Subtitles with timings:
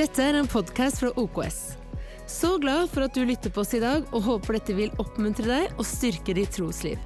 [0.00, 1.56] Dette er en podkast fra OKS.
[2.24, 5.44] Så glad for at du lytter på oss i dag, og håper dette vil oppmuntre
[5.44, 6.96] deg og styrke ditt trosliv.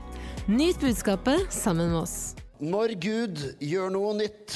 [0.47, 2.15] Nyt budskapet sammen med oss.
[2.63, 4.55] Når Gud gjør noe nytt,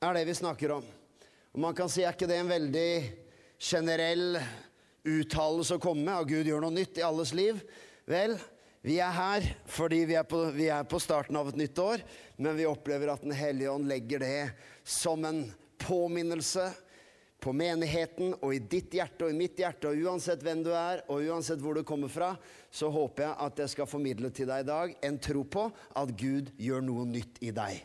[0.00, 0.86] er det vi snakker om.
[1.52, 2.88] Og man kan si, er ikke det en veldig
[3.60, 4.40] generell
[5.04, 6.14] uttalelse å komme med?
[6.14, 7.60] At Gud gjør noe nytt i alles liv?
[8.08, 8.38] Vel,
[8.88, 12.08] vi er her fordi vi er, på, vi er på starten av et nytt år,
[12.40, 14.40] men vi opplever at Den hellige ånd legger det
[14.96, 15.44] som en
[15.84, 16.70] påminnelse
[17.44, 19.90] på menigheten og i ditt hjerte og i mitt hjerte.
[19.90, 22.32] Og uansett hvem du er, og uansett hvor du kommer fra,
[22.72, 25.66] så håper jeg at jeg skal formidle til deg i dag en tro på
[26.00, 27.84] at Gud gjør noe nytt i deg.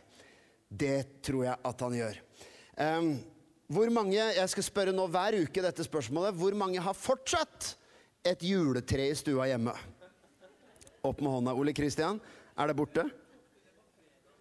[0.69, 2.23] Det tror jeg at han gjør.
[2.79, 3.11] Um,
[3.69, 6.33] hvor mange, Jeg skal spørre nå hver uke dette spørsmålet.
[6.33, 7.75] Hvor mange har fortsatt
[8.25, 9.75] et juletre i stua hjemme?
[11.05, 11.53] Opp med hånda.
[11.53, 12.17] Ole Kristian,
[12.57, 13.05] er det borte?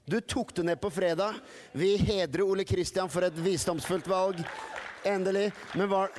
[0.09, 1.37] Du tok det ned på fredag.
[1.77, 4.41] Vi hedrer Ole Kristian for et visdomsfullt valg.
[5.07, 5.53] Endelig.
[5.75, 6.11] Men var,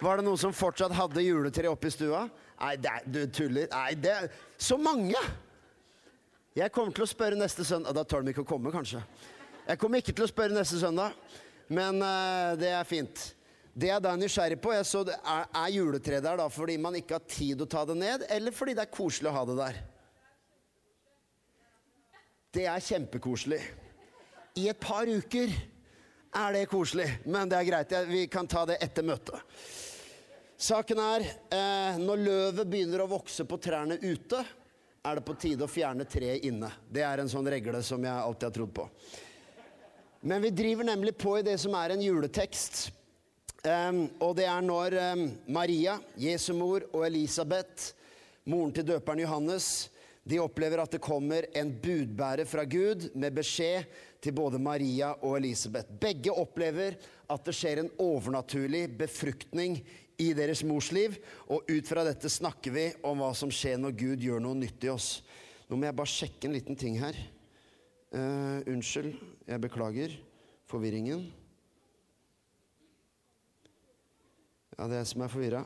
[0.00, 2.26] var det noen som fortsatt hadde juletre oppe i stua?
[2.60, 3.68] Nei, det, du tuller.
[3.72, 4.16] Nei, det
[4.58, 5.20] Så mange!
[6.56, 9.02] Jeg kommer til å spørre neste søndag Da tør de ikke å komme, kanskje.
[9.66, 11.16] Jeg kommer ikke til å spørre neste søndag,
[11.68, 13.24] men uh, det er fint.
[13.76, 16.78] Det jeg da er nysgjerrig på, jeg så det, er, er juletreet der da fordi
[16.80, 19.42] man ikke har tid å ta det ned, eller fordi det er koselig å ha
[19.50, 19.80] det der?
[22.56, 23.58] Det er kjempekoselig.
[24.56, 25.52] I et par uker
[26.36, 27.92] er det koselig, men det er greit.
[28.08, 29.40] Vi kan ta det etter møtet.
[30.56, 34.40] Saken er eh, når løvet begynner å vokse på trærne ute,
[35.06, 36.70] er det på tide å fjerne treet inne.
[36.88, 38.86] Det er en sånn regle som jeg alltid har trodd på.
[40.26, 42.86] Men vi driver nemlig på i det som er en juletekst.
[44.22, 44.96] Og det er når
[45.52, 47.92] Maria, Jesu mor, og Elisabeth,
[48.50, 49.68] moren til døperen Johannes,
[50.26, 53.86] de opplever at det kommer en budbærer fra Gud med beskjed
[54.22, 55.92] til både Maria og Elisabeth.
[56.00, 56.96] Begge opplever
[57.30, 59.78] at det skjer en overnaturlig befruktning
[60.22, 61.16] i deres mors liv.
[61.52, 64.86] Og ut fra dette snakker vi om hva som skjer når Gud gjør noe nytt
[64.86, 65.10] i oss.
[65.66, 67.18] Nå må jeg bare sjekke en liten ting her.
[68.14, 69.16] Uh, unnskyld,
[69.48, 70.14] jeg beklager
[70.70, 71.26] forvirringen.
[74.76, 75.64] Ja, det er jeg som er forvirra.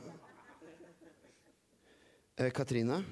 [2.40, 3.02] Uh, Katrine,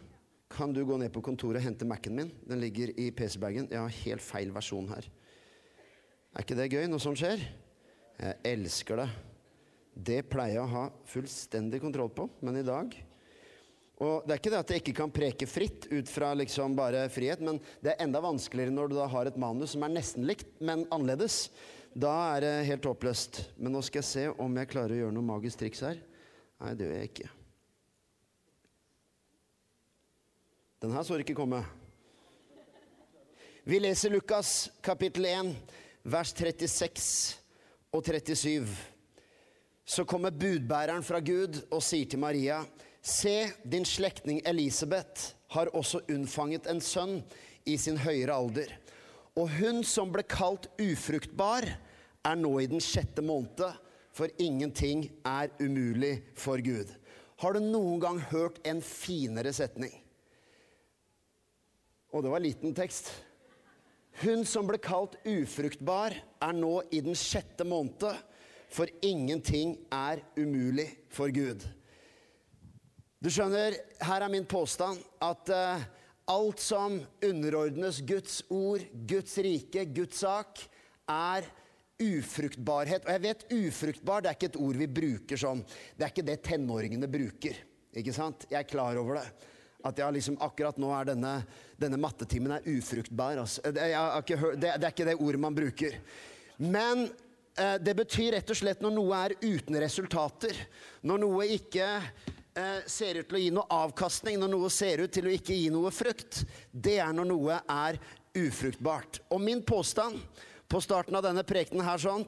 [0.49, 2.33] kan du gå ned på kontoret og hente Mac-en min?
[2.49, 3.69] Den ligger i PC-bagen.
[3.71, 5.07] Jeg har helt feil versjon her.
[6.39, 7.41] Er ikke det gøy når som skjer?
[8.23, 9.09] Jeg elsker det.
[9.99, 12.95] Det pleier jeg å ha fullstendig kontroll på, men i dag
[13.99, 17.09] og Det er ikke det at jeg ikke kan preke fritt ut fra liksom bare
[17.11, 20.23] frihet, men det er enda vanskeligere når du da har et manus som er nesten
[20.29, 21.49] likt, men annerledes.
[21.99, 23.41] Da er det helt håpløst.
[23.59, 25.99] Men nå skal jeg se om jeg klarer å gjøre noe magisk triks her.
[26.63, 27.29] Nei, det gjør jeg ikke.
[30.79, 31.65] Den her så ikke komme.
[33.67, 35.51] Vi leser Lukas kapittel 1,
[36.09, 37.37] vers 36
[37.93, 38.69] og 37.
[39.85, 42.63] Så kommer budbæreren fra Gud og sier til Maria
[43.09, 47.21] Se, din slektning Elisabeth har også unnfanget en sønn
[47.65, 48.73] i sin høyere alder.
[49.39, 51.65] Og hun som ble kalt ufruktbar,
[52.27, 53.63] er nå i den sjette måned,
[54.13, 56.91] for ingenting er umulig for Gud.
[57.39, 59.95] Har du noen gang hørt en finere setning?
[62.11, 63.13] Og det var liten tekst.
[64.19, 68.09] Hun som ble kalt ufruktbar, er nå i den sjette måned,
[68.69, 71.63] for ingenting er umulig for Gud.
[73.23, 75.85] Du skjønner, her er min påstand at uh,
[76.31, 80.61] alt som underordnes Guds ord, Guds rike, Guds sak,
[81.09, 81.47] er
[82.03, 83.07] ufruktbarhet.
[83.07, 85.63] Og jeg vet ufruktbar det er ikke et ord vi bruker sånn.
[85.95, 87.63] Det er ikke det tenåringene bruker.
[87.99, 88.47] Ikke sant?
[88.51, 89.27] Jeg er klar over det.
[89.87, 91.35] At jeg liksom, akkurat nå er denne,
[91.79, 93.39] denne mattetimen er ufruktbar.
[93.45, 93.63] Altså.
[93.71, 95.95] Det, hørt, det, det, er ikke det ordet man bruker.
[96.59, 97.05] Men
[97.55, 100.59] eh, det betyr rett og slett når noe er uten resultater.
[101.07, 105.15] Når noe ikke eh, ser ut til å gi noe avkastning, når noe ser ut
[105.15, 106.43] til å ikke gi noe frukt.
[106.73, 108.01] Det er når noe er
[108.39, 109.23] ufruktbart.
[109.31, 110.19] Og min påstand
[110.69, 112.27] på starten av denne prekenen her sånn,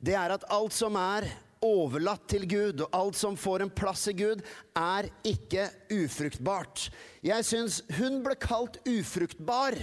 [0.00, 1.28] det er at alt som er
[1.64, 4.42] overlatt til Gud, og alt som får en plass i Gud,
[4.76, 6.88] er ikke ufruktbart.
[7.24, 9.76] Jeg syns hun ble kalt ufruktbar,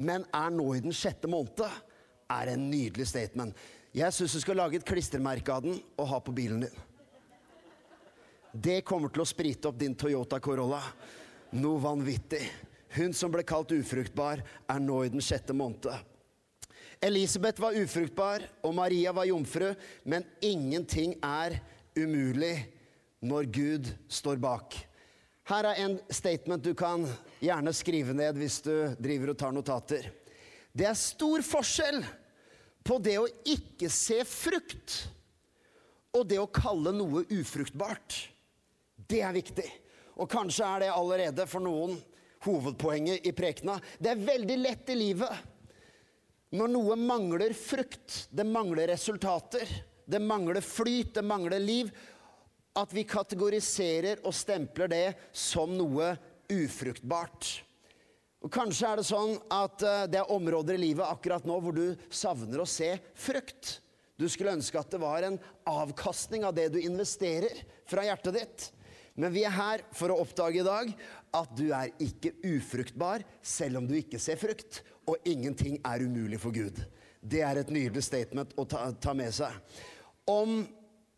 [0.00, 1.66] men er nå i den sjette måned,
[2.30, 3.56] er en nydelig statement.
[3.94, 6.86] Jeg syns du skal lage et klistremerke av den og ha på bilen din.
[8.50, 10.80] Det kommer til å sprite opp din Toyota Corolla.
[11.58, 12.42] Noe vanvittig.
[12.96, 15.90] Hun som ble kalt ufruktbar, er nå i den sjette måned.
[17.00, 19.70] Elisabeth var ufruktbar, og Maria var jomfru,
[20.04, 21.56] men ingenting er
[21.96, 22.58] umulig
[23.24, 24.76] når Gud står bak.
[25.48, 27.06] Her er en statement du kan
[27.40, 30.10] gjerne skrive ned hvis du driver og tar notater.
[30.76, 32.02] Det er stor forskjell
[32.84, 35.00] på det å ikke se frukt
[36.10, 38.16] Og det å kalle noe ufruktbart,
[39.06, 39.66] det er viktig.
[40.18, 41.92] Og kanskje er det allerede for noen
[42.42, 43.76] hovedpoenget i prekena.
[43.94, 45.59] Det er veldig lett i livet
[46.50, 49.68] når noe mangler frukt, det mangler resultater,
[50.10, 51.90] det mangler flyt, det mangler liv,
[52.78, 55.06] at vi kategoriserer og stempler det
[55.36, 56.14] som noe
[56.50, 57.50] ufruktbart.
[58.40, 61.76] Og Kanskje er det sånn at eh, det er områder i livet akkurat nå hvor
[61.76, 63.76] du savner å se frukt.
[64.16, 65.38] Du skulle ønske at det var en
[65.68, 68.68] avkastning av det du investerer fra hjertet ditt.
[69.20, 70.92] Men vi er her for å oppdage i dag
[71.36, 74.80] at du er ikke ufruktbar selv om du ikke ser frukt.
[75.10, 76.78] Og ingenting er umulig for Gud.
[77.20, 79.56] Det er et nydelig statement å ta, ta med seg.
[80.30, 80.62] Om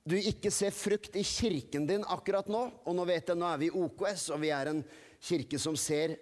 [0.09, 3.61] du ikke ser frukt i kirken din akkurat nå, og nå vet jeg, nå er
[3.61, 4.81] vi i OKS, og vi er en
[5.23, 6.17] kirke som ser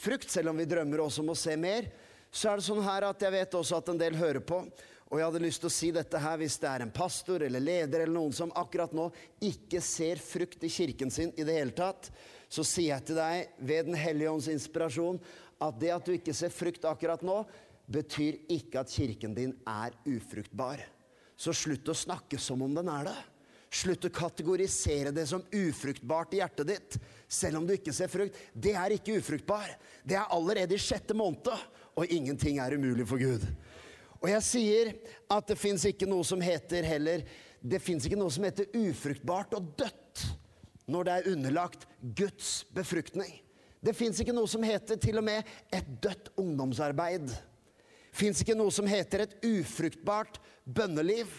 [0.00, 1.86] frukt, selv om vi drømmer også om å se mer,
[2.32, 4.62] så er det sånn her at jeg vet også at en del hører på.
[5.12, 7.60] Og jeg hadde lyst til å si dette her hvis det er en pastor eller
[7.60, 9.10] leder eller noen som akkurat nå
[9.44, 12.08] ikke ser frukt i kirken sin i det hele tatt,
[12.48, 15.20] så sier jeg til deg ved Den hellige ånds inspirasjon
[15.62, 17.42] at det at du ikke ser frukt akkurat nå,
[17.92, 20.82] betyr ikke at kirken din er ufruktbar.
[21.36, 23.18] Så slutt å snakke som om den er det.
[23.72, 28.36] Slutt å kategorisere det som ufruktbart i hjertet ditt, selv om du ikke ser frukt.
[28.52, 29.70] Det er ikke ufruktbar.
[30.04, 31.48] Det er allerede i sjette måned,
[31.96, 33.46] og ingenting er umulig for Gud.
[34.22, 34.92] Og jeg sier
[35.32, 37.24] at det fins ikke noe som heter heller
[37.62, 40.22] Det fins ikke noe som heter ufruktbart og dødt
[40.90, 43.36] når det er underlagt Guds befruktning.
[43.82, 47.32] Det fins ikke noe som heter til og med et dødt ungdomsarbeid.
[48.14, 51.30] Fins ikke noe som heter et ufruktbart bønneliv.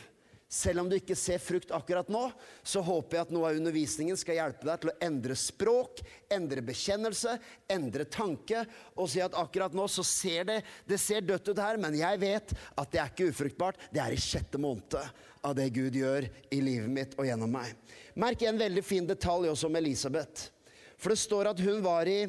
[0.54, 2.28] Selv om du ikke ser frukt akkurat nå,
[2.62, 6.62] så håper jeg at noe av undervisningen skal hjelpe deg til å endre språk, endre
[6.68, 7.40] bekjennelse,
[7.74, 8.62] endre tanke,
[8.94, 12.22] og si at akkurat nå så ser det det ser dødt ut her, men jeg
[12.22, 13.82] vet at det er ikke ufruktbart.
[13.90, 15.00] Det er i sjette måned
[15.44, 17.74] av det Gud gjør i livet mitt og gjennom meg.
[18.22, 20.52] Merk en veldig fin detalj også om Elisabeth.
[20.98, 22.26] For det står at hun var i,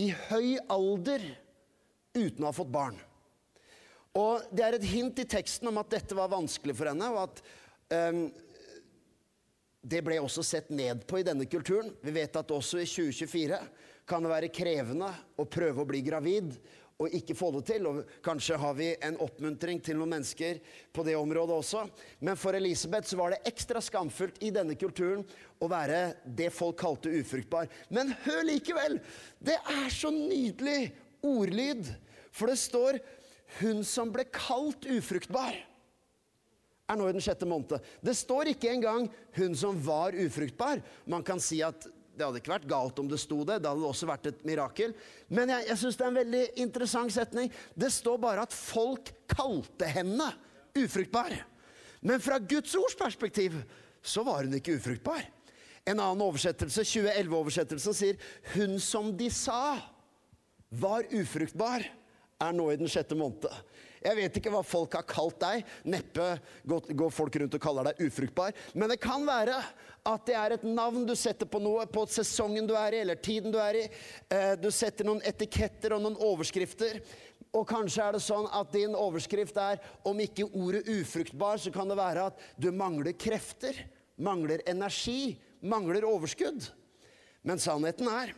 [0.00, 1.24] i høy alder
[2.16, 2.98] uten å ha fått barn.
[4.16, 7.26] Og Det er et hint i teksten om at dette var vanskelig for henne, og
[7.26, 7.42] at
[7.92, 8.22] um,
[9.86, 11.92] det ble også sett ned på i denne kulturen.
[12.00, 13.60] Vi vet at også i 2024
[14.08, 16.54] kan det være krevende å prøve å bli gravid
[16.96, 17.86] og ikke få det til.
[17.90, 20.60] Og kanskje har vi en oppmuntring til noen mennesker
[20.94, 21.84] på det området også.
[22.24, 25.24] Men for Elisabeth så var det ekstra skamfullt i denne kulturen
[25.60, 27.68] å være det folk kalte ufruktbar.
[27.92, 28.98] Men hør likevel!
[29.38, 30.90] Det er så nydelig
[31.26, 31.88] ordlyd.
[32.32, 33.00] For det står
[33.60, 35.56] hun som ble kalt ufruktbar,
[36.86, 37.80] er nå i den sjette måned.
[38.04, 40.82] Det står ikke engang 'hun som var ufruktbar'.
[41.06, 43.58] Man kan si at det hadde ikke vært galt om det sto det.
[43.60, 44.94] Det hadde også vært et mirakel.
[45.28, 47.50] Men jeg, jeg syns det er en veldig interessant setning.
[47.76, 50.30] Det står bare at folk kalte henne
[50.76, 51.36] ufruktbar.
[52.00, 53.58] Men fra Guds ords perspektiv
[54.06, 55.24] så var hun ikke ufruktbar.
[55.86, 58.16] En annen oversettelse, 2011-oversettelsen, sier
[58.54, 59.78] 'hun som de sa
[60.70, 61.86] var ufruktbar'
[62.40, 63.46] er nå i den sjette måned.
[64.02, 65.64] Jeg vet ikke hva folk har kalt deg.
[65.88, 66.26] Neppe
[66.66, 68.54] går folk rundt og kaller deg ufruktbar.
[68.74, 69.56] Men det kan være
[70.06, 73.18] at det er et navn du setter på noe, på sesongen du er i, eller
[73.18, 73.84] tiden du er i.
[74.30, 77.00] Eh, du setter noen etiketter og noen overskrifter.
[77.56, 81.88] Og kanskje er det sånn at din overskrift er om ikke ordet ufruktbar, så kan
[81.90, 83.78] det være at du mangler krefter,
[84.16, 86.68] mangler energi, mangler overskudd.
[87.46, 88.34] Men sannheten er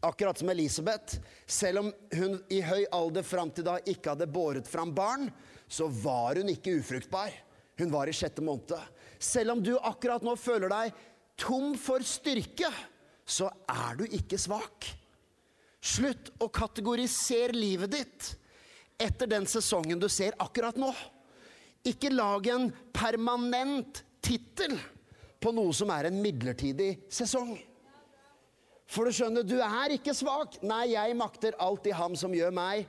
[0.00, 1.18] Akkurat som Elisabeth.
[1.46, 5.26] Selv om hun i høy alder fram til da ikke hadde båret fram barn,
[5.66, 7.34] så var hun ikke ufruktbar.
[7.78, 8.74] Hun var i sjette måned.
[9.18, 11.04] Selv om du akkurat nå føler deg
[11.38, 12.70] tom for styrke,
[13.28, 14.88] så er du ikke svak.
[15.78, 18.32] Slutt å kategorisere livet ditt
[18.98, 20.90] etter den sesongen du ser akkurat nå.
[21.86, 24.74] Ikke lag en permanent tittel
[25.38, 27.54] på noe som er en midlertidig sesong.
[28.88, 30.58] For du skjønner, du er ikke svak.
[30.64, 32.88] Nei, jeg makter alt i ham som gjør meg.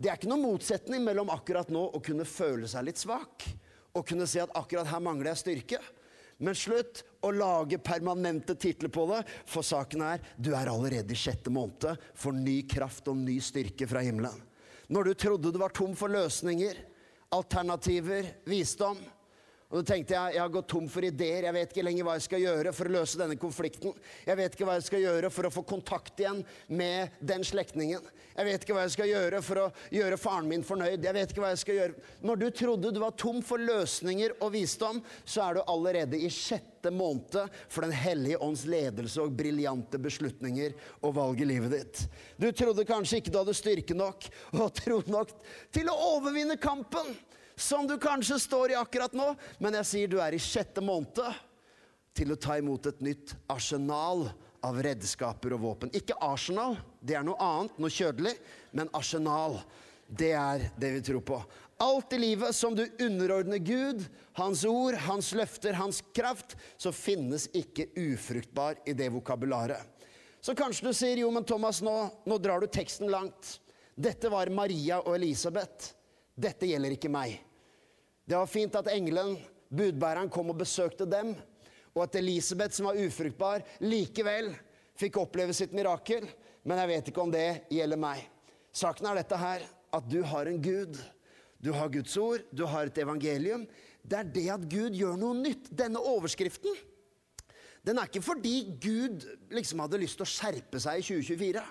[0.00, 3.44] Det er ikke noen motsetning mellom akkurat nå å kunne føle seg litt svak
[3.92, 5.80] og kunne si at akkurat her mangler jeg styrke.
[6.40, 11.18] Men slutt å lage permanente titler på det, for saken er du er allerede i
[11.20, 14.38] sjette måned for ny kraft og ny styrke fra himmelen.
[14.88, 16.80] Når du trodde du var tom for løsninger,
[17.36, 18.96] alternativer, visdom,
[19.70, 21.44] og da tenkte jeg jeg har gått tom for ideer.
[21.46, 23.92] Jeg vet ikke lenger hva jeg skal gjøre for å løse denne konflikten.
[24.26, 28.08] Jeg vet ikke hva jeg skal gjøre for å få kontakt igjen med den slektningen.
[28.34, 31.06] Jeg vet ikke hva jeg skal gjøre for å gjøre faren min fornøyd.
[31.06, 32.04] Jeg vet ikke hva jeg skal gjøre.
[32.26, 36.32] Når du trodde du var tom for løsninger og visdom, så er du allerede i
[36.34, 37.38] sjette måned
[37.70, 42.04] for Den hellige ånds ledelse og briljante beslutninger og valg i livet ditt.
[42.42, 45.36] Du trodde kanskje ikke du hadde styrke nok og tro nok
[45.70, 47.14] til å overvinne kampen.
[47.60, 51.20] Som du kanskje står i akkurat nå, men jeg sier du er i sjette måned
[52.16, 54.26] til å ta imot et nytt arsenal
[54.66, 55.92] av redskaper og våpen.
[55.96, 58.34] Ikke arsenal, det er noe annet, noe kjødelig,
[58.76, 59.60] men arsenal.
[60.10, 61.38] Det er det vi tror på.
[61.80, 64.02] Alt i livet som du underordner Gud,
[64.36, 69.80] Hans ord, Hans løfter, Hans kraft, så finnes ikke ufruktbar i det vokabularet.
[70.40, 71.94] Så kanskje du sier jo, men Thomas, nå,
[72.28, 73.58] nå drar du teksten langt.
[73.94, 75.92] Dette var Maria og Elisabeth.
[76.36, 77.38] Dette gjelder ikke meg.
[78.30, 79.32] Det var fint at engelen,
[79.74, 81.32] budbæreren, kom og besøkte dem
[81.96, 84.52] og at Elisabeth, som var ufruktbar, likevel
[84.94, 86.28] fikk oppleve sitt mirakel.
[86.62, 88.20] Men jeg vet ikke om det gjelder meg.
[88.70, 91.00] Saken er dette her, at du har en Gud.
[91.58, 93.66] Du har Guds ord, du har et evangelium.
[94.06, 95.66] Det er det at Gud gjør noe nytt.
[95.74, 96.78] Denne overskriften
[97.82, 99.24] den er ikke fordi Gud
[99.56, 101.62] liksom hadde lyst til å skjerpe seg i 2024.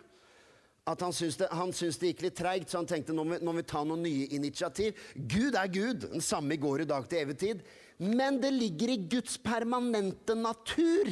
[0.87, 3.37] At han syntes det, han syntes det gikk litt treigt, så han tenkte nå må,
[3.41, 4.97] nå må vi ta noen nye initiativ.
[5.15, 7.61] Gud er Gud, den samme i går, i dag, til evig tid.
[7.99, 11.11] Men det ligger i Guds permanente natur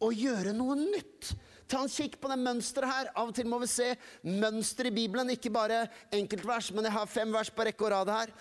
[0.00, 1.34] å gjøre noe nytt.
[1.70, 3.10] Ta en kikk på det mønsteret her.
[3.14, 3.92] Av og til må vi se
[4.26, 8.10] mønster i Bibelen, ikke bare enkeltvers, men jeg har fem vers på rekke og rad
[8.14, 8.32] her.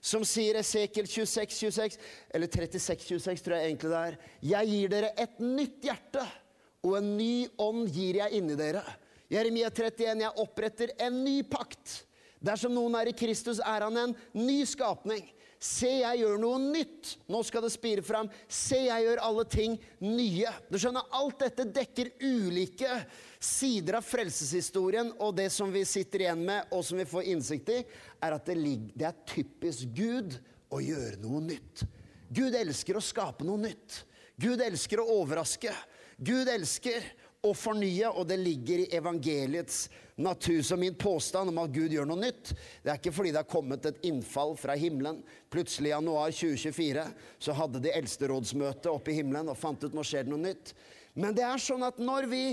[0.00, 1.98] Som sier Esekiel 26, 26,
[2.32, 4.16] eller 36, 26, tror jeg egentlig det er.
[4.52, 6.24] Jeg gir dere et nytt hjerte,
[6.86, 8.84] og en ny ånd gir jeg inni dere.
[9.30, 12.00] Jeremia 31, jeg oppretter en ny pakt.
[12.40, 15.22] Dersom noen er i Kristus, er han en ny skapning.
[15.60, 17.18] Se, jeg gjør noe nytt.
[17.28, 18.30] Nå skal det spire fram.
[18.48, 20.48] Se, jeg gjør alle ting nye.
[20.72, 23.02] Du skjønner, Alt dette dekker ulike
[23.36, 25.12] sider av frelseshistorien.
[25.20, 27.82] Og det som vi sitter igjen med, og som vi får innsikt i,
[28.24, 28.56] er at det,
[28.96, 30.38] det er typisk Gud
[30.72, 31.84] å gjøre noe nytt.
[32.32, 34.04] Gud elsker å skape noe nytt.
[34.40, 35.74] Gud elsker å overraske.
[36.16, 37.04] Gud elsker
[37.46, 39.86] å fornye, og det ligger i evangeliets
[40.20, 40.60] natur.
[40.62, 42.52] Så min påstand om at Gud gjør noe nytt,
[42.84, 45.22] det er ikke fordi det har kommet et innfall fra himmelen.
[45.52, 47.06] Plutselig i januar 2024
[47.40, 50.44] så hadde de eldste rådsmøte oppe i himmelen og fant ut nå skjer det noe
[50.44, 50.74] nytt.
[51.16, 52.44] Men det er sånn at når vi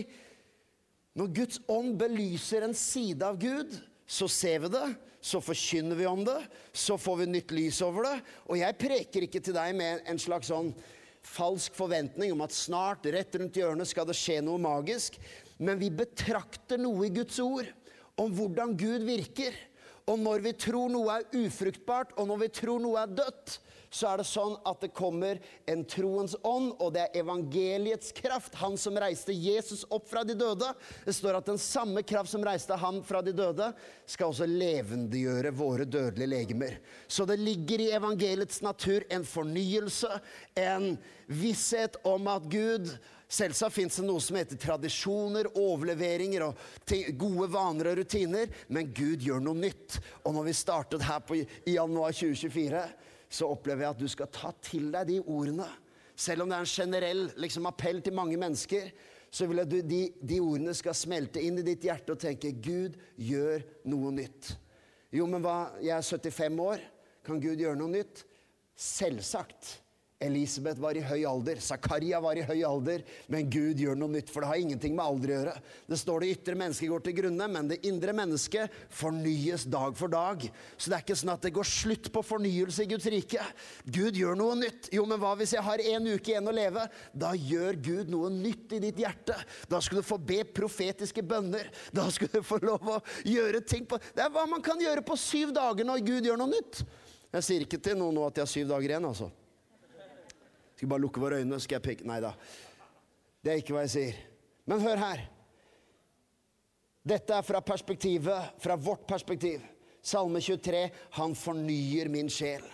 [1.18, 3.72] Når Guds ånd belyser en side av Gud,
[4.06, 6.36] så ser vi det, så forkynner vi om det,
[6.70, 8.20] så får vi nytt lys over det.
[8.46, 10.70] Og jeg preker ikke til deg med en slags sånn
[11.28, 15.18] falsk forventning om at snart, rett rundt hjørnet, skal det skje noe magisk.
[15.60, 17.70] Men vi betrakter noe i Guds ord
[18.18, 19.56] om hvordan Gud virker.
[20.08, 23.58] Og når vi tror noe er ufruktbart, og når vi tror noe er dødt,
[23.90, 28.56] så er det sånn at det kommer en troens ånd, og det er evangeliets kraft.
[28.60, 30.70] Han som reiste Jesus opp fra de døde.
[31.06, 33.70] Det står at den samme kraft som reiste han fra de døde,
[34.08, 36.80] skal også levendegjøre våre dødelige legemer.
[37.08, 40.12] Så det ligger i evangeliets natur en fornyelse,
[40.60, 40.98] en
[41.28, 42.92] visshet om at Gud
[43.28, 46.62] Selvsagt fins det noe som heter tradisjoner, overleveringer og
[47.20, 49.98] gode vaner og rutiner, men Gud gjør noe nytt.
[50.24, 52.86] Og når vi startet her på, i januar 2024,
[53.28, 55.68] så opplever jeg at du skal ta til deg de ordene.
[56.18, 58.88] Selv om det er en generell liksom, appell til mange mennesker,
[59.28, 62.54] så vil jeg at de, de ordene skal smelte inn i ditt hjerte og tenke
[62.64, 64.54] Gud gjør noe nytt.
[65.12, 65.74] Jo, men hva?
[65.84, 66.88] Jeg er 75 år.
[67.28, 68.24] Kan Gud gjøre noe nytt?
[68.78, 69.76] Selvsagt.
[70.18, 74.32] Elisabeth var i høy alder, Zakaria var i høy alder, men Gud gjør noe nytt,
[74.34, 75.54] for det har ingenting med alder å gjøre.
[75.94, 80.10] Det står det ytre mennesket går til grunne, men det indre mennesket fornyes dag for
[80.10, 80.48] dag.
[80.74, 83.46] Så det er ikke sånn at det går slutt på fornyelse i Guds rike.
[83.86, 84.90] Gud gjør noe nytt.
[84.98, 86.90] Jo, men hva hvis jeg har en uke igjen å leve?
[87.14, 89.38] Da gjør Gud noe nytt i ditt hjerte.
[89.70, 91.70] Da skulle du få be profetiske bønner.
[91.94, 95.06] Da skulle du få lov å gjøre ting på Det er hva man kan gjøre
[95.06, 96.88] på syv dager når Gud gjør noe nytt.
[97.38, 99.30] Jeg sier ikke til noen nå at jeg har syv dager igjen, altså.
[100.78, 102.36] Skal bare lukke våre øyne, skal jeg peke Nei da.
[103.42, 104.20] Det er ikke hva jeg sier.
[104.70, 105.24] Men hør her.
[107.08, 109.64] Dette er fra perspektivet, fra vårt perspektiv.
[110.04, 110.84] Salme 23.
[111.18, 112.66] Han fornyer min sjel.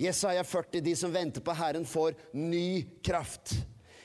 [0.00, 0.80] Jesaja 40.
[0.82, 3.54] De som venter på Herren, får ny kraft.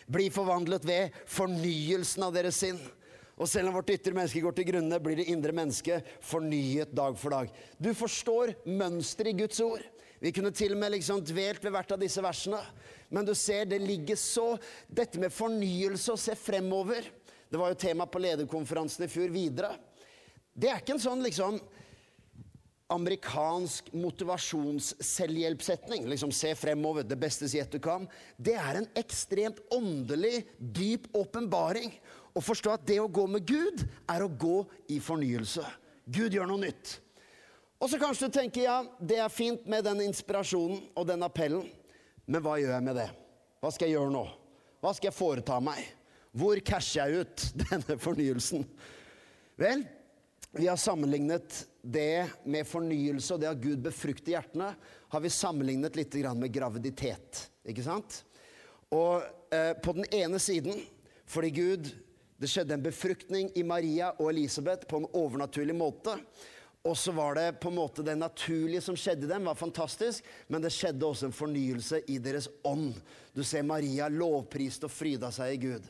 [0.09, 2.79] Bli forvandlet ved fornyelsen av deres sinn.
[3.39, 7.15] Og selv om vårt ytre menneske går til grunne, blir det indre mennesket fornyet dag
[7.17, 7.49] for dag.
[7.79, 9.85] Du forstår mønsteret i Guds ord.
[10.19, 12.59] Vi kunne til og med liksom dvelt ved hvert av disse versene.
[13.09, 14.51] Men du ser, det ligger så
[14.87, 17.07] Dette med fornyelse og se fremover.
[17.49, 19.73] Det var jo tema på lederkonferansen i fjor videre.
[20.53, 21.57] Det er ikke en sånn liksom
[22.89, 26.07] amerikansk motivasjonsselvhjelpssetning.
[26.09, 28.07] Liksom se fremover, det beste gjett du kan.
[28.37, 32.01] Det er en ekstremt åndelig, dyp åpenbaring.
[32.33, 35.65] Å forstå at det å gå med Gud er å gå i fornyelse.
[36.09, 37.01] Gud gjør noe nytt.
[37.79, 41.69] Og så kanskje du tenker ja, det er fint med den inspirasjonen og den appellen.
[42.29, 43.07] Men hva gjør jeg med det?
[43.59, 44.25] Hva skal jeg gjøre nå?
[44.79, 45.81] Hva skal jeg foreta meg?
[46.38, 48.67] Hvor casher jeg ut denne fornyelsen?
[49.59, 49.81] Vel,
[50.53, 54.69] vi har sammenlignet det med fornyelse og det at Gud befrukter hjertene,
[55.09, 57.50] har vi sammenlignet litt med graviditet.
[57.65, 58.21] Ikke sant?
[58.93, 60.86] Og eh, på den ene siden,
[61.29, 61.91] fordi Gud
[62.39, 66.13] Det skjedde en befruktning i Maria og Elisabeth på en overnaturlig måte.
[66.88, 70.24] Og så var det på en måte det naturlige som skjedde i dem, var fantastisk,
[70.48, 72.93] men det skjedde også en fornyelse i deres ånd.
[73.36, 75.89] Du ser Maria lovpriste og fryda seg i Gud.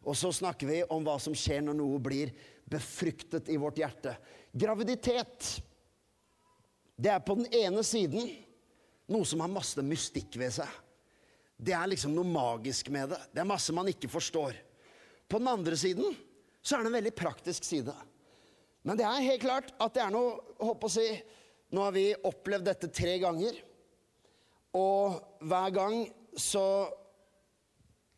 [0.00, 2.32] Og så snakker vi om hva som skjer når noe blir
[2.70, 4.14] befruktet i vårt hjerte.
[4.56, 5.58] Graviditet,
[6.96, 8.32] det er på den ene siden
[9.10, 10.70] noe som har masse mystikk ved seg.
[11.60, 13.20] Det er liksom noe magisk med det.
[13.34, 14.56] Det er masse man ikke forstår.
[15.28, 16.14] På den andre siden
[16.62, 17.92] så er det en veldig praktisk side.
[18.86, 21.10] Men det er helt klart at det er noe håper å si,
[21.70, 23.54] Nå har vi opplevd dette tre ganger.
[24.74, 26.00] Og hver gang
[26.34, 26.64] så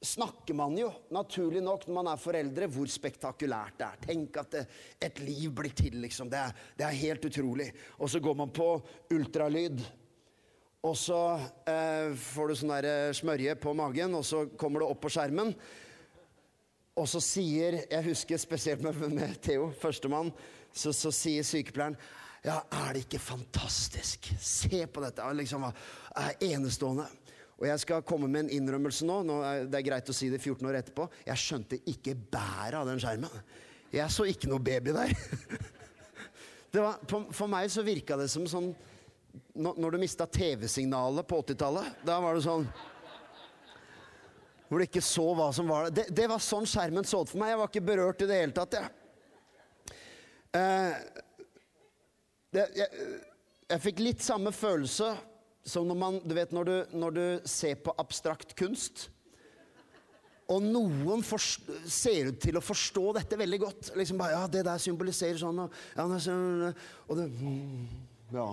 [0.02, 4.00] snakker man jo, naturlig nok, når man er foreldre, hvor spektakulært det er.
[4.09, 4.62] Tenk at det,
[5.04, 6.31] et liv blir til, liksom.
[6.33, 7.69] Det er, det er helt utrolig.
[8.00, 8.69] Og så går man på
[9.14, 9.85] ultralyd.
[10.83, 11.21] Og så
[11.71, 15.54] eh, får du sånn eh, smørje på magen, og så kommer det opp på skjermen.
[16.99, 20.32] Og så sier Jeg husker spesielt med, med Theo, førstemann,
[20.72, 21.96] så, så sier sykepleieren
[22.44, 24.32] Ja, er det ikke fantastisk?
[24.42, 25.26] Se på dette.
[25.38, 25.62] Liksom,
[26.18, 27.06] er enestående.
[27.61, 29.20] Og jeg skal komme med en innrømmelse nå.
[29.22, 31.06] nå er det er greit å si det 14 år etterpå.
[31.28, 33.37] Jeg skjønte ikke bæret av den skjermen.
[33.94, 35.14] Jeg så ikke noe baby der.
[36.72, 38.72] Var, for meg så virka det som sånn
[39.54, 42.66] når du mista TV-signalet på 80-tallet, da var det sånn
[44.73, 45.93] Hvor du ikke så hva som var der.
[45.99, 47.50] Det, det var sånn skjermen så ut for meg.
[47.52, 49.99] Jeg var ikke berørt i det hele tatt, jeg.
[50.57, 50.95] Eh,
[52.57, 53.02] det, jeg,
[53.69, 55.11] jeg fikk litt samme følelse
[55.69, 56.73] som når man Du vet når du,
[57.05, 59.11] når du ser på abstrakt kunst.
[60.49, 61.21] Og noen
[61.85, 63.93] ser ut til å forstå dette veldig godt.
[64.00, 67.29] Liksom bare, ja, det der symboliserer sånn, og, ja, og det,
[68.33, 68.49] ja,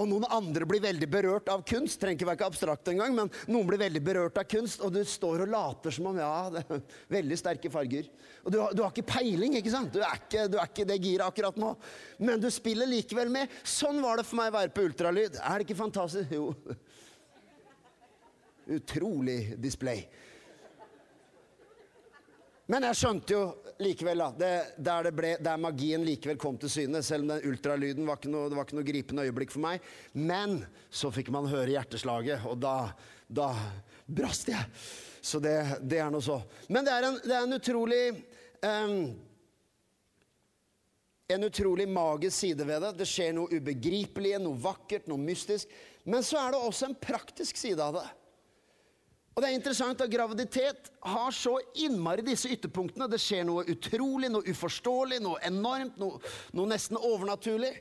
[0.00, 1.98] og noen andre blir veldig berørt av kunst.
[2.00, 5.44] Trenger ikke være abstrakt engang, men noen blir veldig berørt av kunst, og du står
[5.44, 6.82] og later som om ja, det er
[7.16, 8.08] veldig sterke farger.
[8.44, 9.94] Og du, du har ikke peiling, ikke sant?
[9.94, 11.74] Du er ikke, du er ikke det giret akkurat nå.
[12.20, 13.52] Men du spiller likevel med.
[13.62, 15.40] Sånn var det for meg å være på ultralyd.
[15.40, 16.34] Er det ikke fantastisk?
[16.34, 16.52] Jo.
[18.78, 20.06] Utrolig display.
[22.70, 23.40] Men jeg skjønte jo
[23.84, 24.52] likevel, da, det,
[24.86, 28.32] der, det ble, der, magien likevel kom til syne, selv om den ultralyden var ikke
[28.32, 29.84] noe, det var ikke noe gripende øyeblikk for meg.
[30.16, 32.76] Men så fikk man høre hjerteslaget, og da,
[33.28, 33.50] da
[34.06, 34.64] brast jeg.
[35.24, 36.38] Så det, det, er noe så.
[36.72, 38.02] Men det er en, det er en utrolig
[38.64, 38.98] um,
[41.32, 42.90] En utrolig magisk side ved det.
[42.98, 45.70] Det skjer noe ubegripelig, noe vakkert, noe mystisk.
[46.04, 48.04] Men så er det også en praktisk side av det.
[49.34, 53.08] Og det er interessant at Graviditet har så innmari disse ytterpunktene.
[53.10, 56.20] Det skjer noe utrolig, noe uforståelig, noe enormt, noe,
[56.54, 57.72] noe nesten overnaturlig.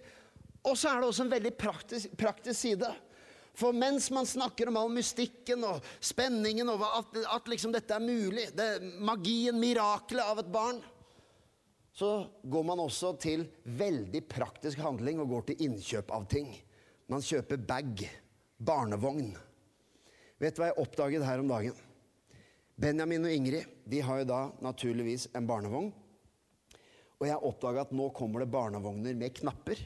[0.66, 2.90] Og så er det også en veldig praktisk, praktisk, side.
[3.54, 8.02] For mens man snakker om all mystikken og spenningen over at, at liksom dette er
[8.02, 8.70] mulig, det,
[9.06, 10.82] magien, miraklet av et barn,
[11.94, 13.46] så går man også til
[13.78, 16.50] veldig praktisk handling og går til innkjøp av ting.
[17.14, 18.08] Man kjøper bag,
[18.58, 19.36] barnevogn.
[20.44, 21.76] Vet du hva jeg oppdaget her om dagen?
[22.76, 25.88] Benjamin og Ingrid de har jo da naturligvis en barnevogn.
[27.22, 29.80] Og jeg oppdaga at nå kommer det barnevogner med knapper.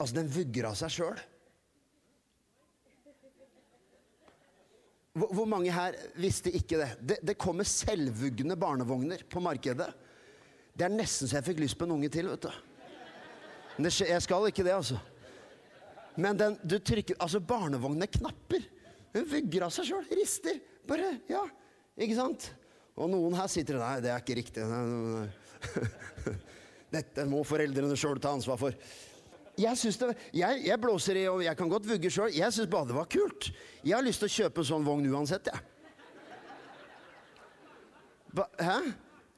[0.00, 1.20] Altså, den vugger av seg sjøl.
[5.16, 6.90] Hvor, mange her visste ikke det?
[7.00, 7.22] det?
[7.24, 9.88] Det kommer selvvuggende barnevogner på markedet.
[10.76, 12.50] Det er nesten så jeg fikk lyst på en unge til, vet du.
[13.78, 14.98] Men jeg skal ikke det, altså.
[16.20, 18.66] Men den, du trykker Altså, barnevogn med knapper.
[19.14, 20.06] Hun vugger av seg sjøl.
[20.18, 20.56] Rister.
[20.88, 21.44] Bare Ja.
[21.96, 22.50] Ikke sant?
[22.96, 24.62] Og noen her sitter Nei, det er ikke riktig.
[26.96, 28.72] Dette må foreldrene sjøl ta ansvar for.
[29.56, 32.34] Jeg, det, jeg, jeg, blåser i, og jeg kan godt vugge sjøl.
[32.36, 33.48] Jeg syns bare det var kult.
[33.80, 35.60] Jeg har lyst til å kjøpe en sånn vogn uansett, jeg.
[38.36, 38.76] Ba, hæ?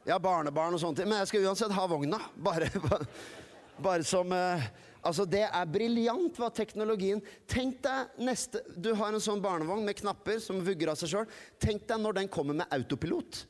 [0.08, 2.18] Ja, barnebarn og sånne ting, Men jeg skal uansett ha vogna.
[2.34, 3.06] Bare, bare,
[3.86, 4.66] bare som uh,
[5.08, 9.96] Altså, Det er briljant hva teknologien Tenk deg neste Du har en sånn barnevogn med
[10.02, 11.30] knapper som vugger av seg sjøl.
[11.60, 13.46] Tenk deg når den kommer med autopilot.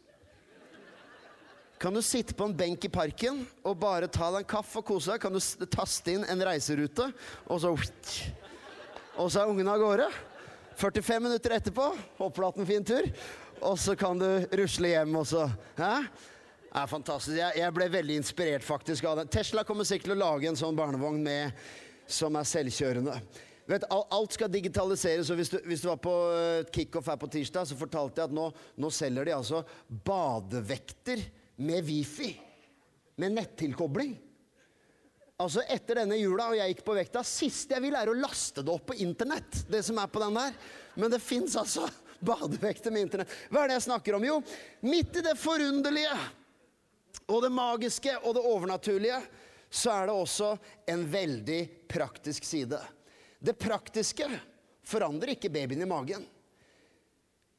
[1.79, 4.87] Kan du sitte på en benk i parken og bare ta deg en kaffe og
[4.89, 5.23] kose deg?
[5.23, 7.07] Kan du taste inn en reiserute,
[7.47, 7.75] og så
[9.19, 10.09] Og så er ungene av gårde.
[10.79, 11.87] 45 minutter etterpå,
[12.19, 13.07] håper du har hatt en fin tur,
[13.67, 15.95] og så kan du rusle hjem, og så Hæ?
[16.75, 17.37] Er fantastisk.
[17.39, 19.29] Jeg, jeg, ble veldig inspirert faktisk av det.
[19.33, 21.69] Tesla kommer sikkert til å lage en sånn barnevogn med,
[22.09, 23.17] som er selvkjørende.
[23.69, 25.29] Vet, alt skal digitaliseres.
[25.29, 28.31] og Hvis du, hvis du var på uh, kickoff her på tirsdag, så fortalte jeg
[28.31, 28.47] at nå,
[28.81, 31.21] nå selger de altså badevekter
[31.61, 32.33] med wifi.
[33.21, 34.17] Med nettilkobling.
[35.39, 38.65] Altså Etter denne jula og jeg gikk på vekta, siste jeg vil, er å laste
[38.65, 39.67] det opp på internett.
[39.71, 40.57] Det som er på den der.
[40.99, 41.85] Men det fins altså
[42.31, 43.37] badevekter med internett.
[43.53, 44.27] Hva er det jeg snakker om?
[44.27, 44.41] Jo,
[44.89, 46.17] midt i det forunderlige
[47.29, 49.21] og det magiske og det overnaturlige,
[49.69, 50.55] så er det også
[50.89, 51.61] en veldig
[51.91, 52.81] praktisk side.
[53.39, 54.27] Det praktiske
[54.89, 56.25] forandrer ikke babyen i magen.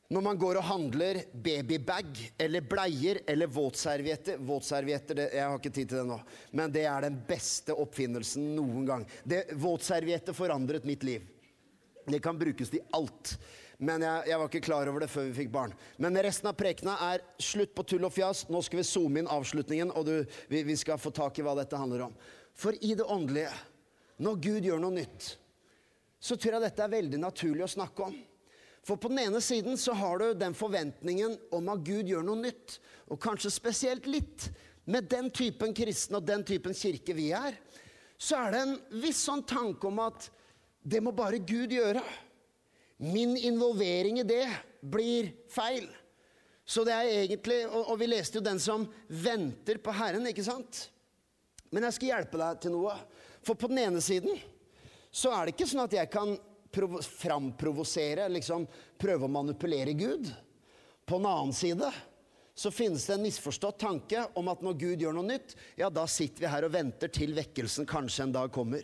[0.10, 2.08] Når man går og handler babybag
[2.42, 6.18] eller bleier eller våtservietter Våtservietter, jeg har ikke tid til det nå,
[6.58, 9.06] men det er den beste oppfinnelsen noen gang.
[9.54, 11.28] Våtservietter forandret mitt liv.
[12.10, 13.36] Det kan brukes til alt.
[13.80, 15.74] Men jeg, jeg, var ikke klar over det før vi fikk barn.
[16.04, 18.44] Men resten av prekena er slutt på tull og fjas.
[18.52, 20.15] Nå skal vi zoome inn avslutningen, og du,
[20.52, 22.18] vi, vi skal få tak i hva dette handler om.
[22.60, 23.54] For i det åndelige,
[24.20, 25.30] når Gud gjør noe nytt,
[26.20, 28.18] så tror jeg dette er veldig naturlig å snakke om.
[28.84, 32.44] For på den ene siden så har du den forventningen om at Gud gjør noe
[32.44, 32.80] nytt.
[33.08, 34.50] Og kanskje spesielt litt
[34.89, 37.56] med den typen kristne og den typen kirke vi er.
[38.20, 40.28] Så er det en viss sånn tanke om at
[40.84, 42.04] det må bare Gud gjøre.
[43.00, 44.46] Min involvering i det
[44.84, 45.88] blir feil.
[46.68, 50.44] Så det er egentlig Og, og vi leste jo 'Den som venter på Herren', ikke
[50.44, 50.90] sant?
[51.72, 52.94] Men jeg skal hjelpe deg til noe.
[53.42, 54.38] For på den ene siden
[55.12, 56.38] så er det ikke sånn at jeg kan
[56.70, 60.30] framprovosere, liksom prøve å manipulere Gud.
[61.06, 61.90] På den annen side
[62.54, 66.06] så finnes det en misforstått tanke om at når Gud gjør noe nytt, ja, da
[66.06, 68.84] sitter vi her og venter til vekkelsen kanskje en dag kommer.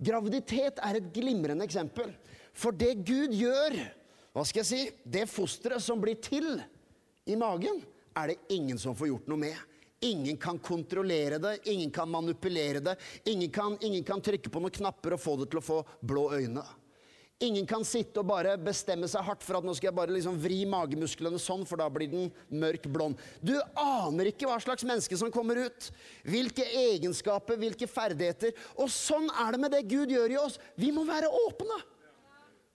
[0.00, 2.14] Graviditet er et glimrende eksempel.
[2.54, 3.76] For det Gud gjør,
[4.34, 6.56] hva skal jeg si, det fosteret som blir til
[7.26, 7.80] i magen,
[8.14, 9.58] er det ingen som får gjort noe med.
[10.04, 12.96] Ingen kan kontrollere det, ingen kan manipulere det.
[13.30, 16.28] Ingen kan, ingen kan trykke på noen knapper og få det til å få blå
[16.36, 16.64] øyne.
[17.42, 20.36] Ingen kan sitte og bare bestemme seg hardt for at nå skal jeg bare liksom
[20.40, 23.18] vri magemusklene sånn, for da blir den mørk blond.
[23.42, 25.88] Du aner ikke hva slags menneske som kommer ut.
[26.28, 28.54] Hvilke egenskaper, hvilke ferdigheter.
[28.78, 30.60] Og sånn er det med det Gud gjør i oss.
[30.78, 31.80] Vi må være åpne.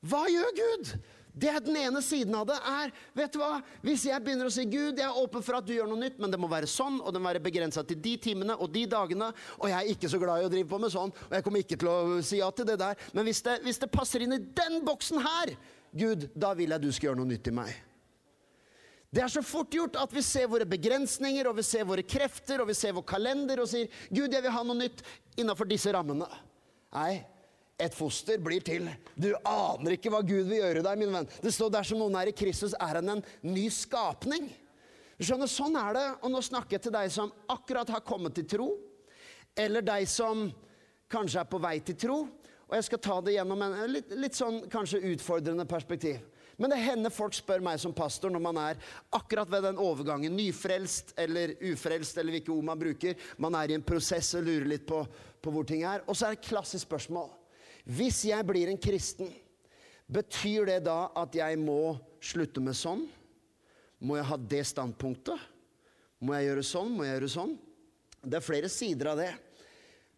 [0.06, 0.92] Hva gjør Gud?
[1.40, 2.58] Det er den ene siden av det.
[2.68, 3.60] er, vet du hva?
[3.86, 6.18] Hvis jeg begynner å si Gud, jeg er åpen for at du gjør noe nytt,
[6.20, 8.86] men det må være sånn, og det må være begrensa til de timene og de
[8.90, 11.46] dagene, og jeg er ikke så glad i å drive på med sånn, og jeg
[11.46, 14.26] kommer ikke til å si ja til det der, men hvis det, hvis det passer
[14.26, 15.54] inn i den boksen her,
[15.96, 17.72] Gud, da vil jeg du skal gjøre noe nytt i meg.
[19.10, 22.62] Det er så fort gjort at vi ser våre begrensninger og vi ser våre krefter
[22.62, 25.02] og vi ser vår kalender og sier 'Gud, jeg vil ha noe nytt
[25.42, 26.30] innafor disse rammene'.
[26.94, 27.24] Nei,
[27.80, 28.90] et foster blir til.
[29.16, 31.30] Du aner ikke hva Gud vil gjøre deg, min venn.
[31.40, 34.50] Det står dersom noen er i Kristus, er han en ny skapning.
[35.20, 36.08] Skjønner, Sånn er det.
[36.24, 38.68] Og nå snakker jeg til deg som akkurat har kommet til tro,
[39.56, 40.50] eller deg som
[41.12, 42.20] kanskje er på vei til tro.
[42.70, 46.20] Og jeg skal ta det gjennom en litt, litt sånn kanskje utfordrende perspektiv.
[46.60, 48.80] Men det hender folk spør meg som pastor når man er
[49.16, 53.16] akkurat ved den overgangen, nyfrelst eller ufrelst, eller hvilke ord man bruker.
[53.40, 55.00] Man er i en prosess og lurer litt på,
[55.40, 56.04] på hvor ting er.
[56.06, 57.32] Og så er det et klassisk spørsmål.
[57.90, 59.32] Hvis jeg blir en kristen,
[60.10, 63.08] betyr det da at jeg må slutte med sånn?
[64.06, 65.40] Må jeg ha det standpunktet?
[66.22, 66.92] Må jeg gjøre sånn?
[66.94, 67.56] Må jeg gjøre sånn?
[68.20, 69.32] Det er flere sider av det.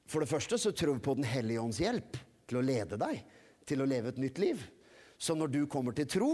[0.09, 2.17] For det første så tror vi på Den hellige ånds hjelp
[2.49, 3.21] til å lede deg
[3.67, 4.63] til å leve et nytt liv.
[5.21, 6.31] Så når du kommer til tro,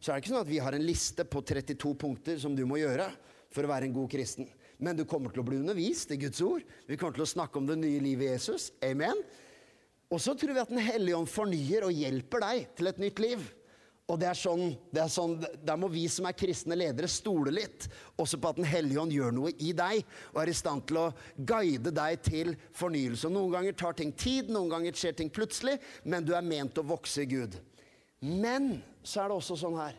[0.00, 2.64] så er det ikke sånn at vi har en liste på 32 punkter som du
[2.66, 3.10] må gjøre
[3.52, 4.48] for å være en god kristen.
[4.80, 6.64] Men du kommer til å bli undervist i Guds ord.
[6.88, 8.70] Vi kommer til å snakke om det nye livet i Jesus.
[8.86, 9.20] Amen.
[10.10, 13.22] Og så tror vi at Den hellige ånd fornyer og hjelper deg til et nytt
[13.22, 13.44] liv.
[14.10, 17.52] Og det er sånn, det er sånn, Der må vi som er kristne ledere, stole
[17.54, 17.86] litt
[18.18, 20.98] også på at Den hellige ånd gjør noe i deg og er i stand til
[20.98, 23.28] å guide deg til fornyelse.
[23.28, 26.80] Og Noen ganger tar ting tid, noen ganger skjer ting plutselig, men du er ment
[26.80, 27.54] å vokse i Gud.
[28.20, 29.94] Men så er det også sånn her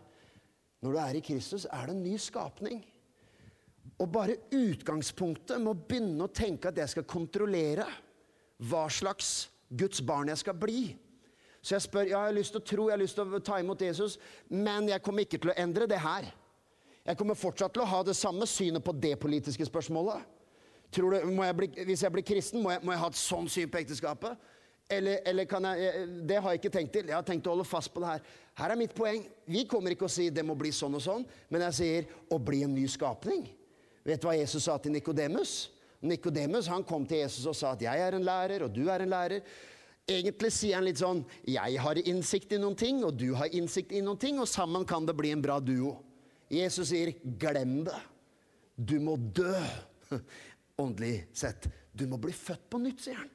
[0.81, 2.79] Når du er i Kristus, er det en ny skapning.
[4.01, 7.85] Og bare utgangspunktet med å begynne å tenke at jeg skal kontrollere
[8.65, 10.91] hva slags Guds barn jeg skal bli.
[11.61, 13.41] Så jeg spør ja, jeg har lyst til å tro, jeg har lyst til å
[13.45, 14.17] ta imot Jesus,
[14.49, 16.31] men jeg kommer ikke til å endre det her.
[17.05, 20.25] Jeg kommer fortsatt til å ha det samme synet på det politiske spørsmålet.
[20.91, 23.69] Du, jeg bli, hvis jeg blir kristen, må jeg, må jeg, ha et sånn syn
[23.71, 24.49] på ekteskapet?
[24.91, 27.07] Eller, eller kan jeg, Det har jeg ikke tenkt til.
[27.07, 28.25] Jeg har tenkt å holde fast på det her.
[28.59, 29.23] Her er mitt poeng.
[29.47, 32.41] Vi kommer ikke å si det må bli sånn og sånn, men jeg sier å
[32.41, 33.45] bli en ny skapning.
[34.03, 35.69] Vet du hva Jesus sa til Nikodemus?
[36.01, 39.09] Nikodemus kom til Jesus og sa at 'jeg er en lærer, og du er en
[39.09, 39.41] lærer'.
[40.07, 43.91] Egentlig sier han litt sånn 'Jeg har innsikt i noen ting, og du har innsikt
[43.91, 46.03] i noen ting', og sammen kan det bli en bra duo.
[46.49, 48.01] Jesus sier 'glem det'.
[48.77, 49.53] Du må dø.
[50.77, 51.67] Åndelig sett.
[51.93, 53.29] Du må bli født på nytt, sier han.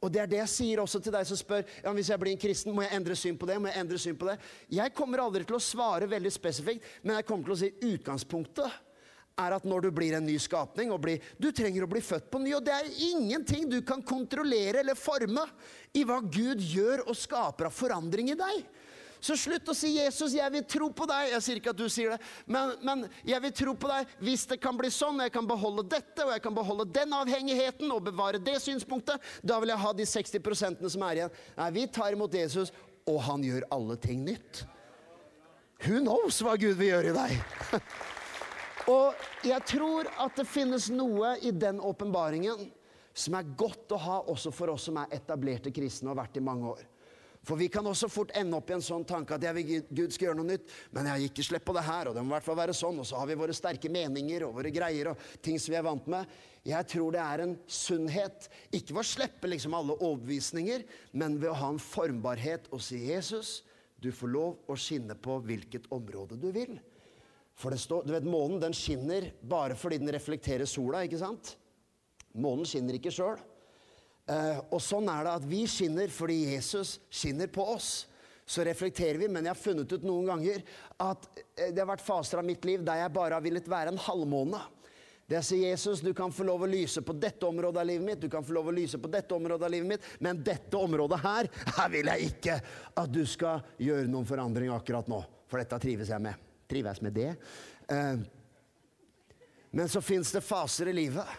[0.00, 2.32] Og det er det jeg sier også til deg som spør ja, hvis jeg blir
[2.32, 3.60] en kristen, må jeg endre syn på det.
[3.60, 4.36] må Jeg endre syn på det?
[4.70, 8.84] Jeg kommer aldri til å svare veldig spesifikt, men jeg kommer til å si utgangspunktet
[9.38, 12.40] er at når du blir en ny skapning blir, Du trenger å bli født på
[12.42, 15.44] ny, og det er ingenting du kan kontrollere eller forme
[15.94, 18.66] i hva Gud gjør og skaper av forandring i deg.
[19.20, 21.32] Så slutt å si 'Jesus, jeg vil tro på deg'.
[21.32, 24.46] Jeg sier ikke at du sier det, men, men, jeg vil tro på deg hvis
[24.46, 27.90] det kan bli sånn, og jeg kan beholde dette, og jeg kan beholde den avhengigheten
[27.90, 29.18] og bevare det synspunktet.
[29.42, 31.40] Da vil jeg ha de 60 som er igjen.
[31.58, 32.70] Nei, vi tar imot Jesus,
[33.08, 34.62] og han gjør alle ting nytt.
[35.82, 37.82] Who knows hva Gud vil gjøre i deg?
[38.88, 42.68] og jeg tror at det finnes noe i den åpenbaringen
[43.18, 46.38] som er godt å ha også for oss som er etablerte kristne og har vært
[46.40, 46.86] i mange år.
[47.44, 50.12] For vi kan også fort ende opp i en sånn tanke at jeg vil Gud
[50.14, 52.32] skal gjøre noe nytt, men jeg gir ikke slipp på det her, og det må
[52.32, 55.12] i hvert fall være sånn, og så har vi våre sterke meninger og våre greier
[55.12, 56.34] og ting som vi er vant med.
[56.68, 60.84] Jeg tror det er en sunnhet, ikke ved å slippe liksom alle overbevisninger,
[61.16, 63.62] men ved å ha en formbarhet og si Jesus,
[63.98, 66.76] du får lov å skinne på hvilket område du vil.
[67.58, 71.02] For det står, du vet, Månen den skinner bare fordi den reflekterer sola.
[71.02, 71.56] ikke sant?
[72.38, 73.40] Månen skinner ikke sjøl.
[74.28, 78.06] Eh, og sånn er det at vi skinner fordi Jesus skinner på oss.
[78.48, 80.62] Så reflekterer vi, men jeg har funnet ut noen ganger
[81.02, 83.92] at eh, det har vært faser av mitt liv der jeg bare har villet være
[83.92, 84.62] en halvmåne.
[85.28, 88.22] Det sier Jesus, du kan få lov å lyse på dette området av livet mitt,
[88.22, 91.20] du kan få lov å lyse på dette området av livet mitt, men dette området
[91.20, 92.60] her, her vil jeg ikke
[93.02, 95.20] at du skal gjøre noen forandring akkurat nå.
[95.48, 96.47] For dette trives jeg med.
[96.68, 97.30] Trives med det.
[97.88, 98.16] Eh,
[99.70, 101.36] men så fins det faser i livet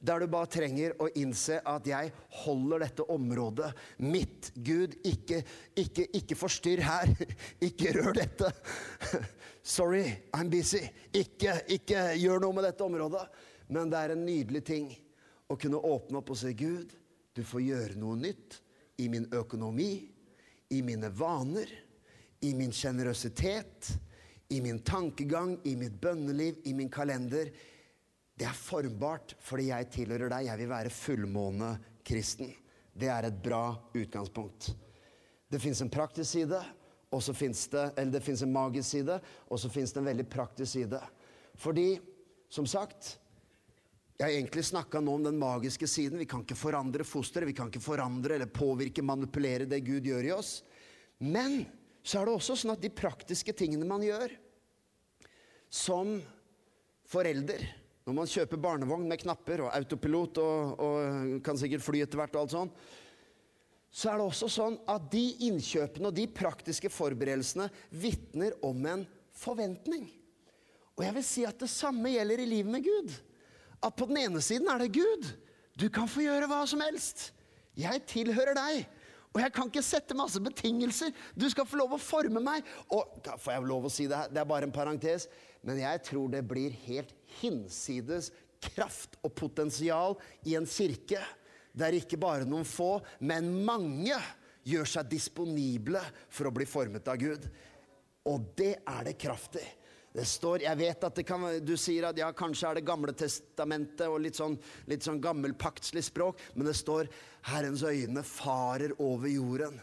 [0.00, 2.08] der du bare trenger å innse at jeg
[2.40, 3.68] holder dette området
[4.00, 4.48] mitt.
[4.56, 5.42] Gud, ikke,
[5.76, 7.12] ikke, ikke forstyrr her.
[7.68, 8.48] Ikke rør dette.
[9.76, 10.80] Sorry, I'm busy.
[11.12, 13.26] Ikke, ikke gjør noe med dette området.
[13.68, 14.88] Men det er en nydelig ting
[15.52, 16.96] å kunne åpne opp og si, Gud,
[17.36, 18.56] du får gjøre noe nytt
[19.04, 19.92] i min økonomi,
[20.72, 21.68] i mine vaner,
[22.40, 23.92] i min sjenerøsitet,
[24.50, 27.52] i min tankegang, i mitt bønneliv, i min kalender
[28.40, 30.46] det er formbart fordi jeg tilhører deg.
[30.48, 32.52] Jeg vil være fullmånekristen.
[32.96, 34.70] Det er et bra utgangspunkt.
[35.50, 36.60] Det fins en praktisk side,
[37.12, 39.18] og så fins det, eller det fins en magisk side,
[39.50, 41.00] og så fins det en veldig praktisk side.
[41.58, 41.88] Fordi,
[42.48, 43.16] som sagt
[44.20, 46.18] Jeg har egentlig snakka nå om den magiske siden.
[46.20, 47.48] Vi kan ikke forandre fosteret.
[47.48, 50.50] Vi kan ikke forandre eller påvirke, manipulere det Gud gjør i oss.
[51.24, 51.62] Men
[52.02, 54.32] så er det også sånn at de praktiske tingene man gjør
[55.70, 56.16] som
[57.10, 57.66] forelder
[58.06, 62.34] når man kjøper barnevogn med knapper og autopilot og, og kan sikkert fly etter hvert,
[62.34, 62.70] og alt sånn,
[63.90, 69.04] så er det også sånn at de innkjøpene og de praktiske forberedelsene vitner om en
[69.36, 70.08] forventning.
[70.96, 73.14] Og jeg vil si at det samme gjelder i livet med Gud.
[73.78, 75.30] At på den ene siden er det Gud.
[75.78, 77.30] Du kan få gjøre hva som helst.
[77.78, 78.82] Jeg tilhører deg.
[79.30, 81.12] Og jeg kan ikke sette masse betingelser.
[81.38, 82.66] Du skal få lov å forme meg.
[82.90, 84.32] Og da får jeg lov å si det her?
[84.32, 85.28] Det er bare en parentes.
[85.62, 91.22] Men jeg tror det blir helt hinsides kraft og potensial i en kirke
[91.76, 94.16] der ikke bare noen få, men mange
[94.66, 97.46] gjør seg disponible for å bli formet av Gud.
[98.28, 99.66] Og det er det kraft i.
[100.10, 104.08] Det står, jeg vet at kan, Du sier at ja, kanskje er det Gamle testamentet
[104.08, 104.56] og litt sånn,
[104.90, 107.10] litt sånn gammelpaktslig språk, men det står
[107.46, 109.78] Herrens øyne farer over jorden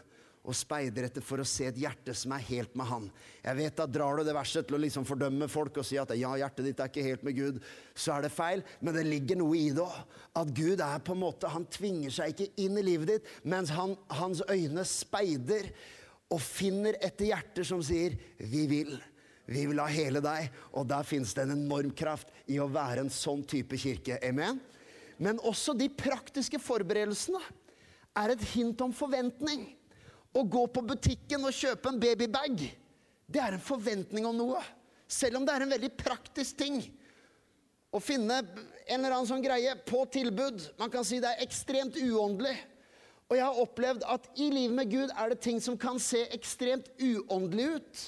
[0.48, 3.08] og speider etter for å se et hjerte som er helt med Han.
[3.42, 6.14] Jeg vet at Drar du det verset til å liksom fordømme folk og si at
[6.16, 7.58] ja, hjertet ditt er ikke helt med Gud,
[7.92, 8.64] så er det feil.
[8.80, 9.98] Men det ligger noe i det òg.
[10.40, 13.74] At Gud er på en måte, han tvinger seg ikke inn i livet ditt, mens
[13.76, 15.68] han, hans øyne speider
[16.32, 18.98] og finner etter hjerter som sier 'Vi vil'.
[19.48, 20.50] Vi vil ha hele deg.
[20.76, 24.20] Og der fins det en enorm kraft i å være en sånn type kirke.
[24.24, 24.60] Amen?
[25.18, 27.40] Men også de praktiske forberedelsene
[28.18, 29.64] er et hint om forventning.
[30.36, 32.66] Å gå på butikken og kjøpe en babybag,
[33.28, 34.60] det er en forventning om noe.
[35.08, 36.82] Selv om det er en veldig praktisk ting.
[37.88, 40.66] Å finne en eller annen sånn greie på tilbud.
[40.80, 42.54] Man kan si det er ekstremt uåndelig.
[43.28, 46.22] Og jeg har opplevd at i livet med Gud er det ting som kan se
[46.32, 48.04] ekstremt uåndelig ut,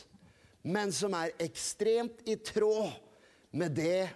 [0.62, 2.92] men som er ekstremt i tråd
[3.56, 4.10] med det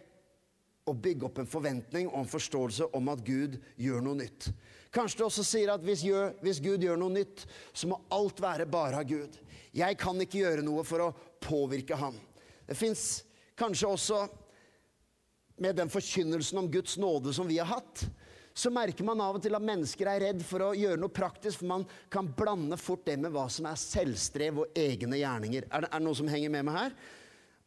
[0.85, 4.51] å bygge opp en forventning og en forståelse om at Gud gjør noe nytt.
[4.95, 8.43] Kanskje du også sier at hvis, gjør, hvis, Gud gjør noe nytt, så må alt
[8.43, 9.39] være bare av Gud.
[9.75, 12.19] Jeg kan ikke gjøre noe for å påvirke ham.
[12.69, 13.25] Det fins
[13.59, 14.21] kanskje også
[15.65, 18.05] med den forkynnelsen om Guds nåde som vi har hatt,
[18.55, 21.59] så merker man av og til at mennesker er redd for å gjøre noe praktisk,
[21.59, 25.67] for man kan blande fort det med hva som er selvstrev og egne gjerninger.
[25.67, 26.95] Er det, er det noe som henger med meg her?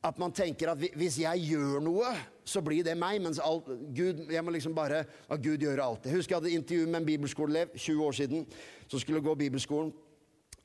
[0.08, 2.14] At man tenker at hvis jeg gjør noe,
[2.48, 3.20] så blir det meg.
[3.20, 6.08] Mens alt, Gud, jeg må liksom bare at Gud gjør alt.
[6.08, 8.48] Jeg husker jeg hadde intervju med en bibelskoleelev 20 år siden
[8.88, 9.92] som skulle gå bibelskolen.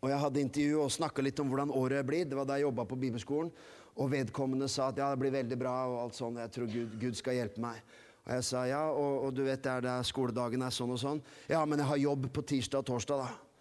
[0.03, 2.29] Og jeg hadde intervju og snakka litt om hvordan året blir.
[2.29, 3.51] Det var da jeg jobba på bibelskolen.
[3.99, 6.39] Og vedkommende sa at ja, det blir veldig bra, og alt sånt.
[6.39, 7.83] Jeg tror Gud, Gud skal hjelpe meg.
[8.23, 11.01] Og jeg sa ja, og, og du vet det er der skoledagen er sånn og
[11.03, 11.23] sånn.
[11.51, 13.53] Ja, men jeg har jobb på tirsdag og torsdag, da.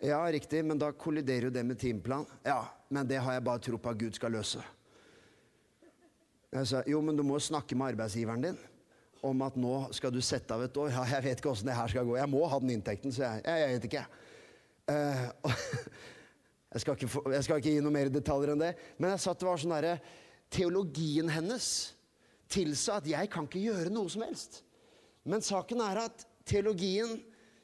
[0.00, 2.24] Ja, riktig, men da kolliderer jo det med timeplan.
[2.46, 4.62] Ja, men det har jeg bare tro på at Gud skal løse.
[6.50, 8.62] Jeg sa jo, men du må snakke med arbeidsgiveren din
[9.22, 10.88] om at nå skal du sette av et år.
[10.94, 12.16] Ja, jeg vet ikke åssen det her skal gå.
[12.16, 13.44] Jeg må ha den inntekten, så jeg.
[13.44, 14.04] Jeg, jeg vet ikke.
[14.90, 15.52] Uh,
[16.72, 18.72] jeg, skal ikke få, jeg, skal ikke gi noe mer detaljer enn det.
[18.96, 19.96] Men jeg satt det var sånn derre
[20.50, 21.66] Teologien hennes
[22.50, 24.62] tilsa at jeg kan ikke gjøre noe som helst.
[25.28, 27.18] Men saken er at teologien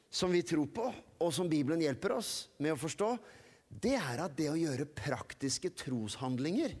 [0.09, 0.87] som vi tror på,
[1.19, 3.09] og som Bibelen hjelper oss med å forstå,
[3.67, 6.77] det er at det å gjøre praktiske troshandlinger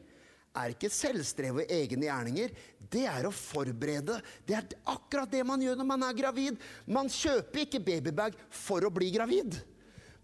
[0.57, 2.53] er ikke selvstrev og egne gjerninger.
[2.89, 4.19] Det er å forberede.
[4.47, 6.61] Det er akkurat det man gjør når man er gravid.
[6.87, 9.59] Man kjøper ikke babybag for å bli gravid.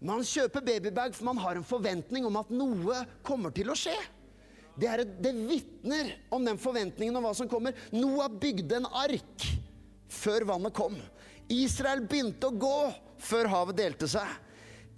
[0.04, 3.94] Man kjøper babybag for man har en forventning om at noe kommer til å skje.
[4.74, 7.76] Det, er, det vitner om den forventningen om hva som kommer.
[7.94, 9.46] Noah bygde en ark
[10.10, 10.96] før vannet kom.
[11.52, 12.78] Israel begynte å gå
[13.22, 14.28] før havet delte seg.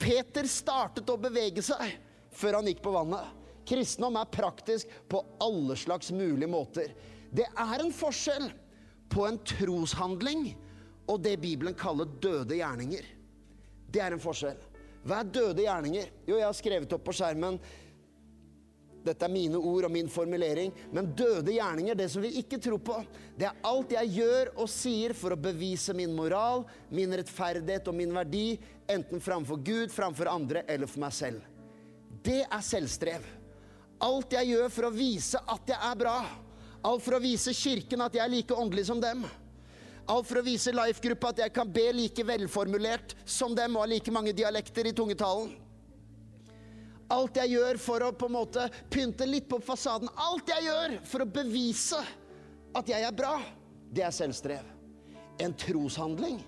[0.01, 1.97] Peter startet å bevege seg
[2.37, 3.33] før han gikk på vannet.
[3.67, 6.93] Kristendom er praktisk på alle slags mulige måter.
[7.33, 8.51] Det er en forskjell
[9.11, 10.51] på en troshandling
[11.11, 13.05] og det Bibelen kaller døde gjerninger.
[13.91, 14.59] Det er en forskjell.
[15.07, 16.09] Hva er døde gjerninger?
[16.27, 17.59] Jo, jeg har skrevet opp på skjermen
[19.07, 20.73] dette er mine ord og min formulering.
[20.95, 22.99] Men døde gjerninger, det som vi ikke tror på,
[23.39, 27.97] det er alt jeg gjør og sier for å bevise min moral, min rettferdighet og
[27.99, 28.47] min verdi,
[28.91, 31.47] enten framfor Gud, framfor andre eller for meg selv.
[32.27, 33.27] Det er selvstrev.
[34.03, 36.19] Alt jeg gjør for å vise at jeg er bra.
[36.87, 39.25] Alt for å vise Kirken at jeg er like åndelig som dem.
[40.07, 43.91] Alt for å vise Life-gruppa at jeg kan be like velformulert som dem og ha
[43.91, 45.51] like mange dialekter i tungetalen.
[47.13, 50.11] Alt jeg gjør for å på en måte pynte litt på fasaden.
[50.19, 52.01] Alt jeg gjør for å bevise
[52.77, 53.39] at jeg er bra,
[53.95, 54.67] det er selvstrev.
[55.43, 56.41] En troshandling,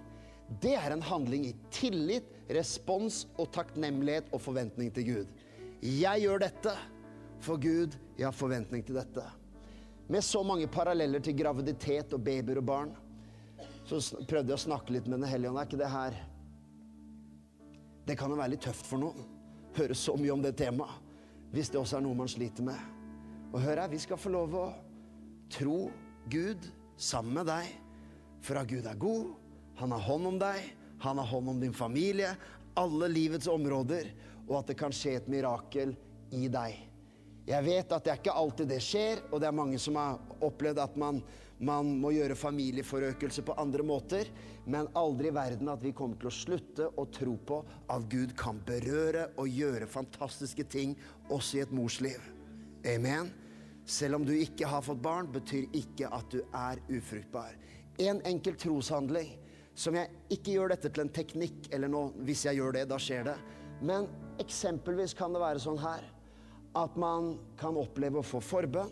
[0.62, 5.34] det er en handling i tillit, respons og takknemlighet og forventning til Gud.
[5.84, 6.74] Jeg gjør dette
[7.44, 9.22] for Gud, jeg har forventning til dette.
[10.08, 12.94] Med så mange paralleller til graviditet og babyer og barn,
[13.86, 15.60] så prøvde jeg å snakke litt med Den hellige ånd.
[15.60, 16.16] Er ikke det her
[18.08, 19.37] Det kan jo være litt tøft for noen.
[19.78, 21.04] Høre så mye om det temaet.
[21.54, 22.78] Hvis det også er noe man sliter med.
[23.54, 24.66] Og hør her, vi skal få lov å
[25.54, 25.88] tro
[26.28, 26.66] Gud
[27.00, 27.70] sammen med deg.
[28.44, 29.30] For at Gud er god,
[29.78, 30.66] han har hånd om deg,
[31.00, 32.34] han har hånd om din familie,
[32.78, 34.10] alle livets områder,
[34.48, 35.94] og at det kan skje et mirakel
[36.34, 36.76] i deg.
[37.48, 40.18] Jeg vet at det er ikke alltid det skjer, og det er mange som har
[40.44, 41.22] opplevd at man,
[41.58, 44.28] man må gjøre familieforøkelse på andre måter,
[44.70, 47.58] men aldri i verden at vi kommer til å slutte å tro på
[47.90, 50.94] at Gud kan berøre og gjøre fantastiske ting
[51.34, 52.22] også i et mors liv.
[52.86, 53.32] Amen.
[53.88, 57.56] Selv om du ikke har fått barn, betyr ikke at du er ufruktbar.
[57.98, 59.34] En enkel troshandling
[59.78, 62.98] som jeg ikke gjør dette til en teknikk, eller noe, hvis jeg gjør det, da
[63.02, 63.36] skjer det.
[63.82, 64.06] Men
[64.42, 66.06] eksempelvis kan det være sånn her
[66.78, 68.90] at man kan oppleve å få forbønn,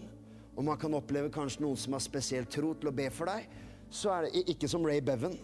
[0.57, 3.45] og man kan oppleve kanskje noen som har spesiell tro til å be for deg,
[3.93, 5.37] så er det ikke som Ray Bevan,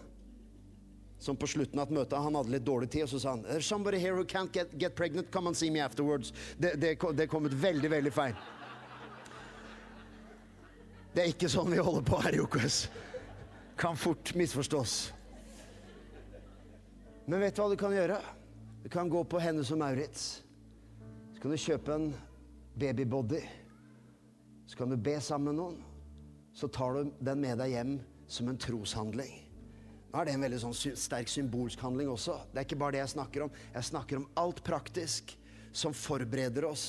[1.21, 3.45] som på slutten av et møte han hadde litt dårlig tid, og så sa han
[3.45, 6.33] There's somebody here who can't get, get pregnant, come and see me afterwards.
[6.57, 8.35] Det, det, det kom ut veldig, veldig feil.
[11.13, 12.77] Det er ikke sånn vi holder på her i OKS.
[13.77, 15.13] Kan fort misforstås.
[17.29, 18.17] Men vet du hva du kan gjøre?
[18.83, 20.41] Du kan gå på Hennes og Maurits.
[21.35, 22.09] Så kan du kjøpe en
[22.75, 23.45] babybody.
[24.73, 25.75] Så kan du be sammen med noen.
[26.57, 27.91] Så tar du den med deg hjem
[28.25, 29.35] som en troshandling.
[30.09, 32.39] Nå er det en veldig sånn sterk symbolsk handling også.
[32.49, 33.51] Det er ikke bare det jeg snakker om.
[33.75, 35.35] Jeg snakker om alt praktisk
[35.77, 36.85] som forbereder oss.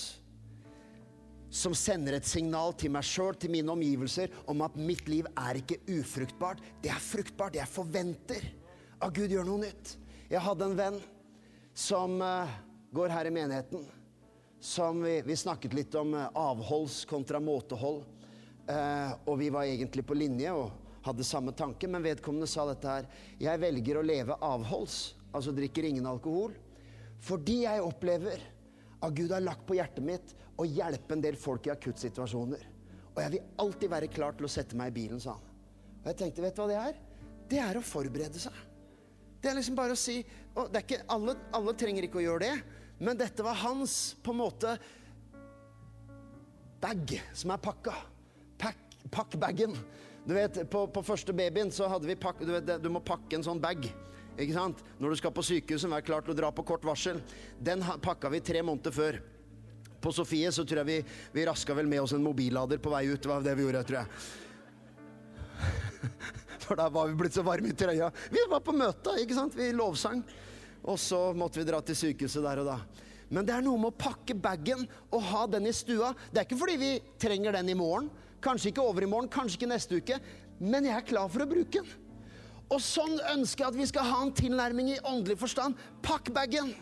[1.52, 5.60] Som sender et signal til meg sjøl, til mine omgivelser, om at mitt liv er
[5.60, 6.62] ikke ufruktbart.
[6.80, 7.58] Det er fruktbart.
[7.60, 8.48] Jeg forventer
[8.96, 9.92] at Gud gjør noe nytt.
[10.32, 10.96] Jeg hadde en venn
[11.76, 12.56] som uh,
[12.96, 13.84] går her i menigheten
[14.64, 18.04] som vi, vi snakket litt om eh, avholds kontra måtehold.
[18.66, 20.70] Eh, og vi var egentlig på linje og
[21.04, 23.08] hadde samme tanke, men vedkommende sa dette her.
[23.36, 26.54] Jeg velger å leve avholds, altså drikker ingen alkohol,
[27.20, 28.40] fordi jeg opplever
[29.04, 32.62] at Gud har lagt på hjertet mitt å hjelpe en del folk i akuttsituasjoner.
[33.12, 35.50] Og jeg vil alltid være klar til å sette meg i bilen, sa han.
[35.98, 36.96] Og jeg tenkte, vet du hva det er?
[37.52, 38.56] Det er å forberede seg.
[39.44, 40.22] Det er liksom bare å si
[40.54, 42.80] og det er ikke, alle, alle trenger ikke å gjøre det.
[42.98, 44.76] Men dette var hans på en måte
[46.80, 47.94] bag som er pakka.
[48.60, 49.36] Pakk.
[50.24, 53.36] Du vet, på, på, første babyen så hadde vi pakk, du, vet, du må pakke
[53.36, 53.84] en sånn bag
[54.40, 54.80] Ikke sant?
[54.98, 57.20] Når du skal på sykehuset, vær klar til å dra på kort varsel.
[57.60, 59.20] Den pakka vi tre måneder før.
[60.02, 63.04] På Sofie så tror jeg vi, vi raska vel med oss en mobillader på vei
[63.12, 63.20] ut.
[63.20, 64.08] Det var det vi gjorde, tror jeg.
[66.64, 68.10] For da var vi blitt så varme i trøya.
[68.32, 69.54] Vi var på møte, ikke sant?
[69.56, 70.24] Vi lovsang.
[70.84, 72.78] Og så måtte vi dra til sykehuset der og da.
[73.32, 76.12] Men det er noe med å pakke bagen og ha den i stua.
[76.30, 78.10] Det er ikke fordi vi trenger den i morgen.
[78.44, 80.18] Kanskje ikke over i morgen, kanskje ikke neste uke.
[80.60, 82.00] Men jeg er klar for å bruke den.
[82.72, 85.76] Og sånn ønsker jeg at vi skal ha en tilnærming i åndelig forstand.
[86.04, 86.72] Pakk bagen.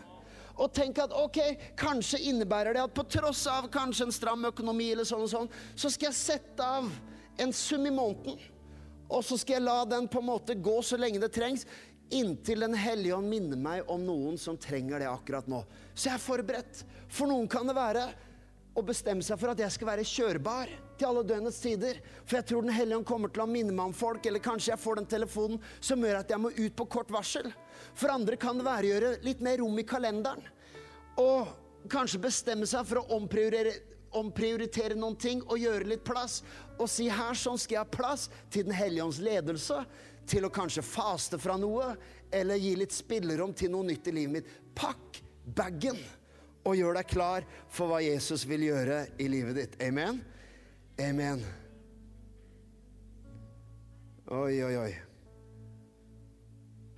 [0.53, 1.39] Og tenk at ok,
[1.79, 5.49] kanskje innebærer det at på tross av kanskje en stram økonomi, eller sånn og sånn,
[5.75, 6.91] så skal jeg sette av
[7.41, 8.37] en sum i måneden.
[9.13, 11.67] Og så skal jeg la den på en måte gå så lenge det trengs,
[12.13, 15.63] inntil Den hellige ånd minner meg om noen som trenger det akkurat nå.
[15.93, 16.83] Så jeg er forberedt.
[17.09, 18.07] For noen kan det være
[18.73, 21.99] å bestemme seg for at jeg skal være kjørbar til alle døgnets tider.
[22.25, 24.73] For jeg tror Den hellige ånd kommer til å minne meg om folk, eller kanskje
[24.73, 27.51] jeg får den telefonen som gjør at jeg må ut på kort varsel.
[27.93, 30.45] For andre kan det være å gjøre litt mer rom i kalenderen.
[31.21, 31.49] Og
[31.91, 36.41] kanskje bestemme seg for å omprioritere, omprioritere noen ting og gjøre litt plass.
[36.77, 39.83] Og si her sånn skal jeg ha plass til Den hellige ånds ledelse.
[40.29, 41.97] Til å kanskje faste fra noe,
[42.31, 44.51] eller gi litt spillerom til noe nytt i livet mitt.
[44.75, 45.99] Pakk bagen
[46.63, 49.79] og gjør deg klar for hva Jesus vil gjøre i livet ditt.
[49.83, 50.21] Amen?
[51.01, 51.43] Amen.
[54.31, 54.93] Oi, oi, oi.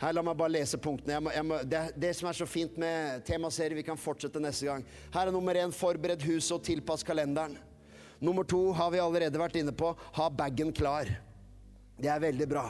[0.05, 1.15] Her, La meg bare lese punktene.
[1.15, 4.41] Jeg må, jeg må, det, det som er så fint med temaserie, vi kan fortsette
[4.43, 4.83] neste gang.
[5.15, 7.55] Her er nummer én forbered huset og tilpass kalenderen.
[8.21, 11.09] Nummer to har vi allerede vært inne på ha bagen klar.
[11.97, 12.67] Det er veldig bra.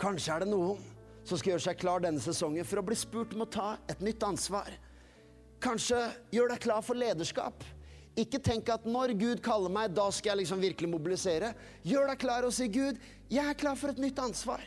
[0.00, 0.80] Kanskje er det noen
[1.28, 4.00] som skal gjøre seg klar denne sesongen for å bli spurt om å ta et
[4.00, 4.72] nytt ansvar.
[5.62, 6.00] Kanskje
[6.32, 7.68] gjør deg klar for lederskap.
[8.16, 11.52] Ikke tenk at når Gud kaller meg, da skal jeg liksom virkelig mobilisere.
[11.84, 12.96] Gjør deg klar og si, Gud,
[13.28, 14.64] jeg er klar for et nytt ansvar.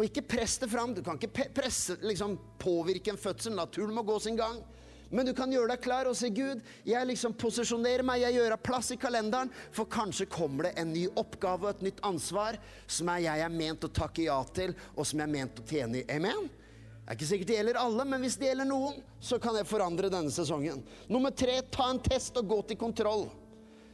[0.00, 0.94] Og ikke press det fram.
[0.96, 3.52] Du kan ikke presse, liksom, påvirke en fødsel.
[3.52, 4.62] Naturen må gå sin gang.
[5.10, 8.54] Men du kan gjøre deg klar og si, Gud, jeg liksom posisjonerer meg, jeg gjør
[8.54, 12.56] av plass i kalenderen, for kanskje kommer det en ny oppgave og et nytt ansvar
[12.86, 15.66] som er jeg er ment å takke ja til, og som jeg er ment å
[15.66, 16.04] tjene i.
[16.14, 16.46] Amen?
[16.46, 19.66] Det er ikke sikkert det gjelder alle, men hvis det gjelder noen, så kan jeg
[19.66, 20.86] forandre denne sesongen.
[21.10, 23.26] Nummer tre, ta en test og gå til kontroll.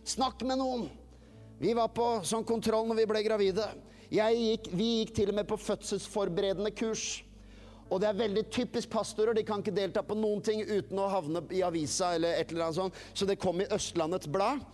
[0.07, 0.85] Snakk med noen.
[1.57, 3.71] Vi var på sånn kontroll når vi ble gravide.
[4.11, 7.23] Gikk, vi gikk til og med på fødselsforberedende kurs.
[7.91, 9.35] Og det er veldig typisk pastorer.
[9.35, 12.67] De kan ikke delta på noen ting uten å havne i avisa eller et eller
[12.67, 13.01] annet sånt.
[13.15, 14.65] Så det kom i Østlandets Blad.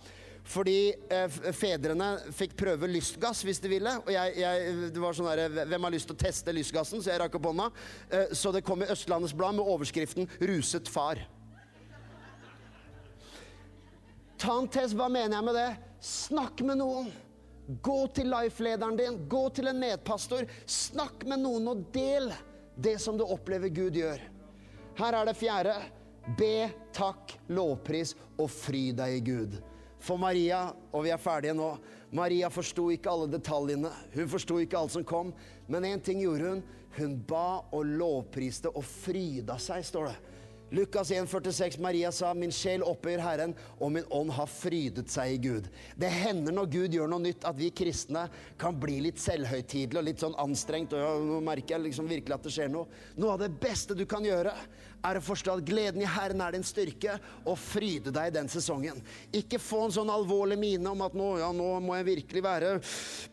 [0.43, 3.93] Fordi eh, fedrene fikk prøve lystgass hvis de ville.
[4.03, 7.03] Og jeg, jeg, det var sånn der, Hvem har lyst til å teste lystgassen?
[7.03, 7.69] Så jeg rakk opp hånda.
[8.09, 11.23] Eh, så det kom i Østlandets Blad med overskriften 'Ruset far'.
[14.37, 14.97] Ta en test.
[14.99, 15.69] Hva mener jeg med det?
[16.03, 17.13] Snakk med noen.
[17.67, 19.19] Gå til life-lederen din.
[19.29, 20.47] Gå til en medpastor.
[20.65, 22.31] Snakk med noen og del
[22.75, 24.21] det som du opplever Gud gjør.
[24.99, 25.75] Her er det fjerde.
[26.37, 29.57] Be, takk, lovpris og fry deg i Gud.
[30.03, 31.73] For Maria, og vi er ferdige nå
[32.13, 33.89] Maria forsto ikke alle detaljene.
[34.13, 35.31] Hun forsto ikke alt som kom.
[35.67, 36.63] Men én ting gjorde hun.
[36.93, 40.32] Hun ba og lovpriste og fryda seg, står det.
[40.73, 45.41] Lukas 1,46, Maria sa, min sjel opphøyer Herren, og min ånd har frydet seg i
[45.43, 45.67] Gud.
[46.01, 48.23] Det hender når Gud gjør noe nytt, at vi kristne
[48.57, 50.95] kan bli litt selvhøytidelige og litt sånn anstrengt.
[50.97, 52.89] Og ja, nå merker jeg liksom virkelig at det skjer noe.
[53.21, 54.55] Noe av det beste du kan gjøre,
[55.03, 58.49] er å forstå at gleden i Herren er din styrke, og fryde deg i den
[58.51, 59.01] sesongen.
[59.35, 62.73] Ikke få en sånn alvorlig mine om at nå, ja, nå må jeg virkelig være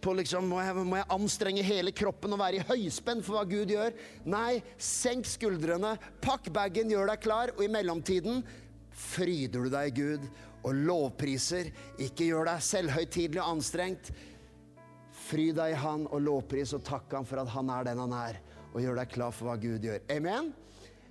[0.02, 3.44] på liksom, må jeg, må jeg anstrenge hele kroppen og være i høyspenn for hva
[3.48, 3.94] Gud gjør.
[4.30, 8.42] Nei, senk skuldrene, pakk bagen, gjør deg klar, og i mellomtiden
[8.90, 10.26] fryder du deg i Gud
[10.66, 11.70] og lovpriser.
[12.02, 14.10] Ikke gjør deg selvhøytidelig og anstrengt.
[15.30, 18.16] Fry deg i Han og lovpris og takk Han for at Han er den Han
[18.16, 18.40] er,
[18.72, 20.02] og gjør deg klar for hva Gud gjør.
[20.12, 20.50] Amen?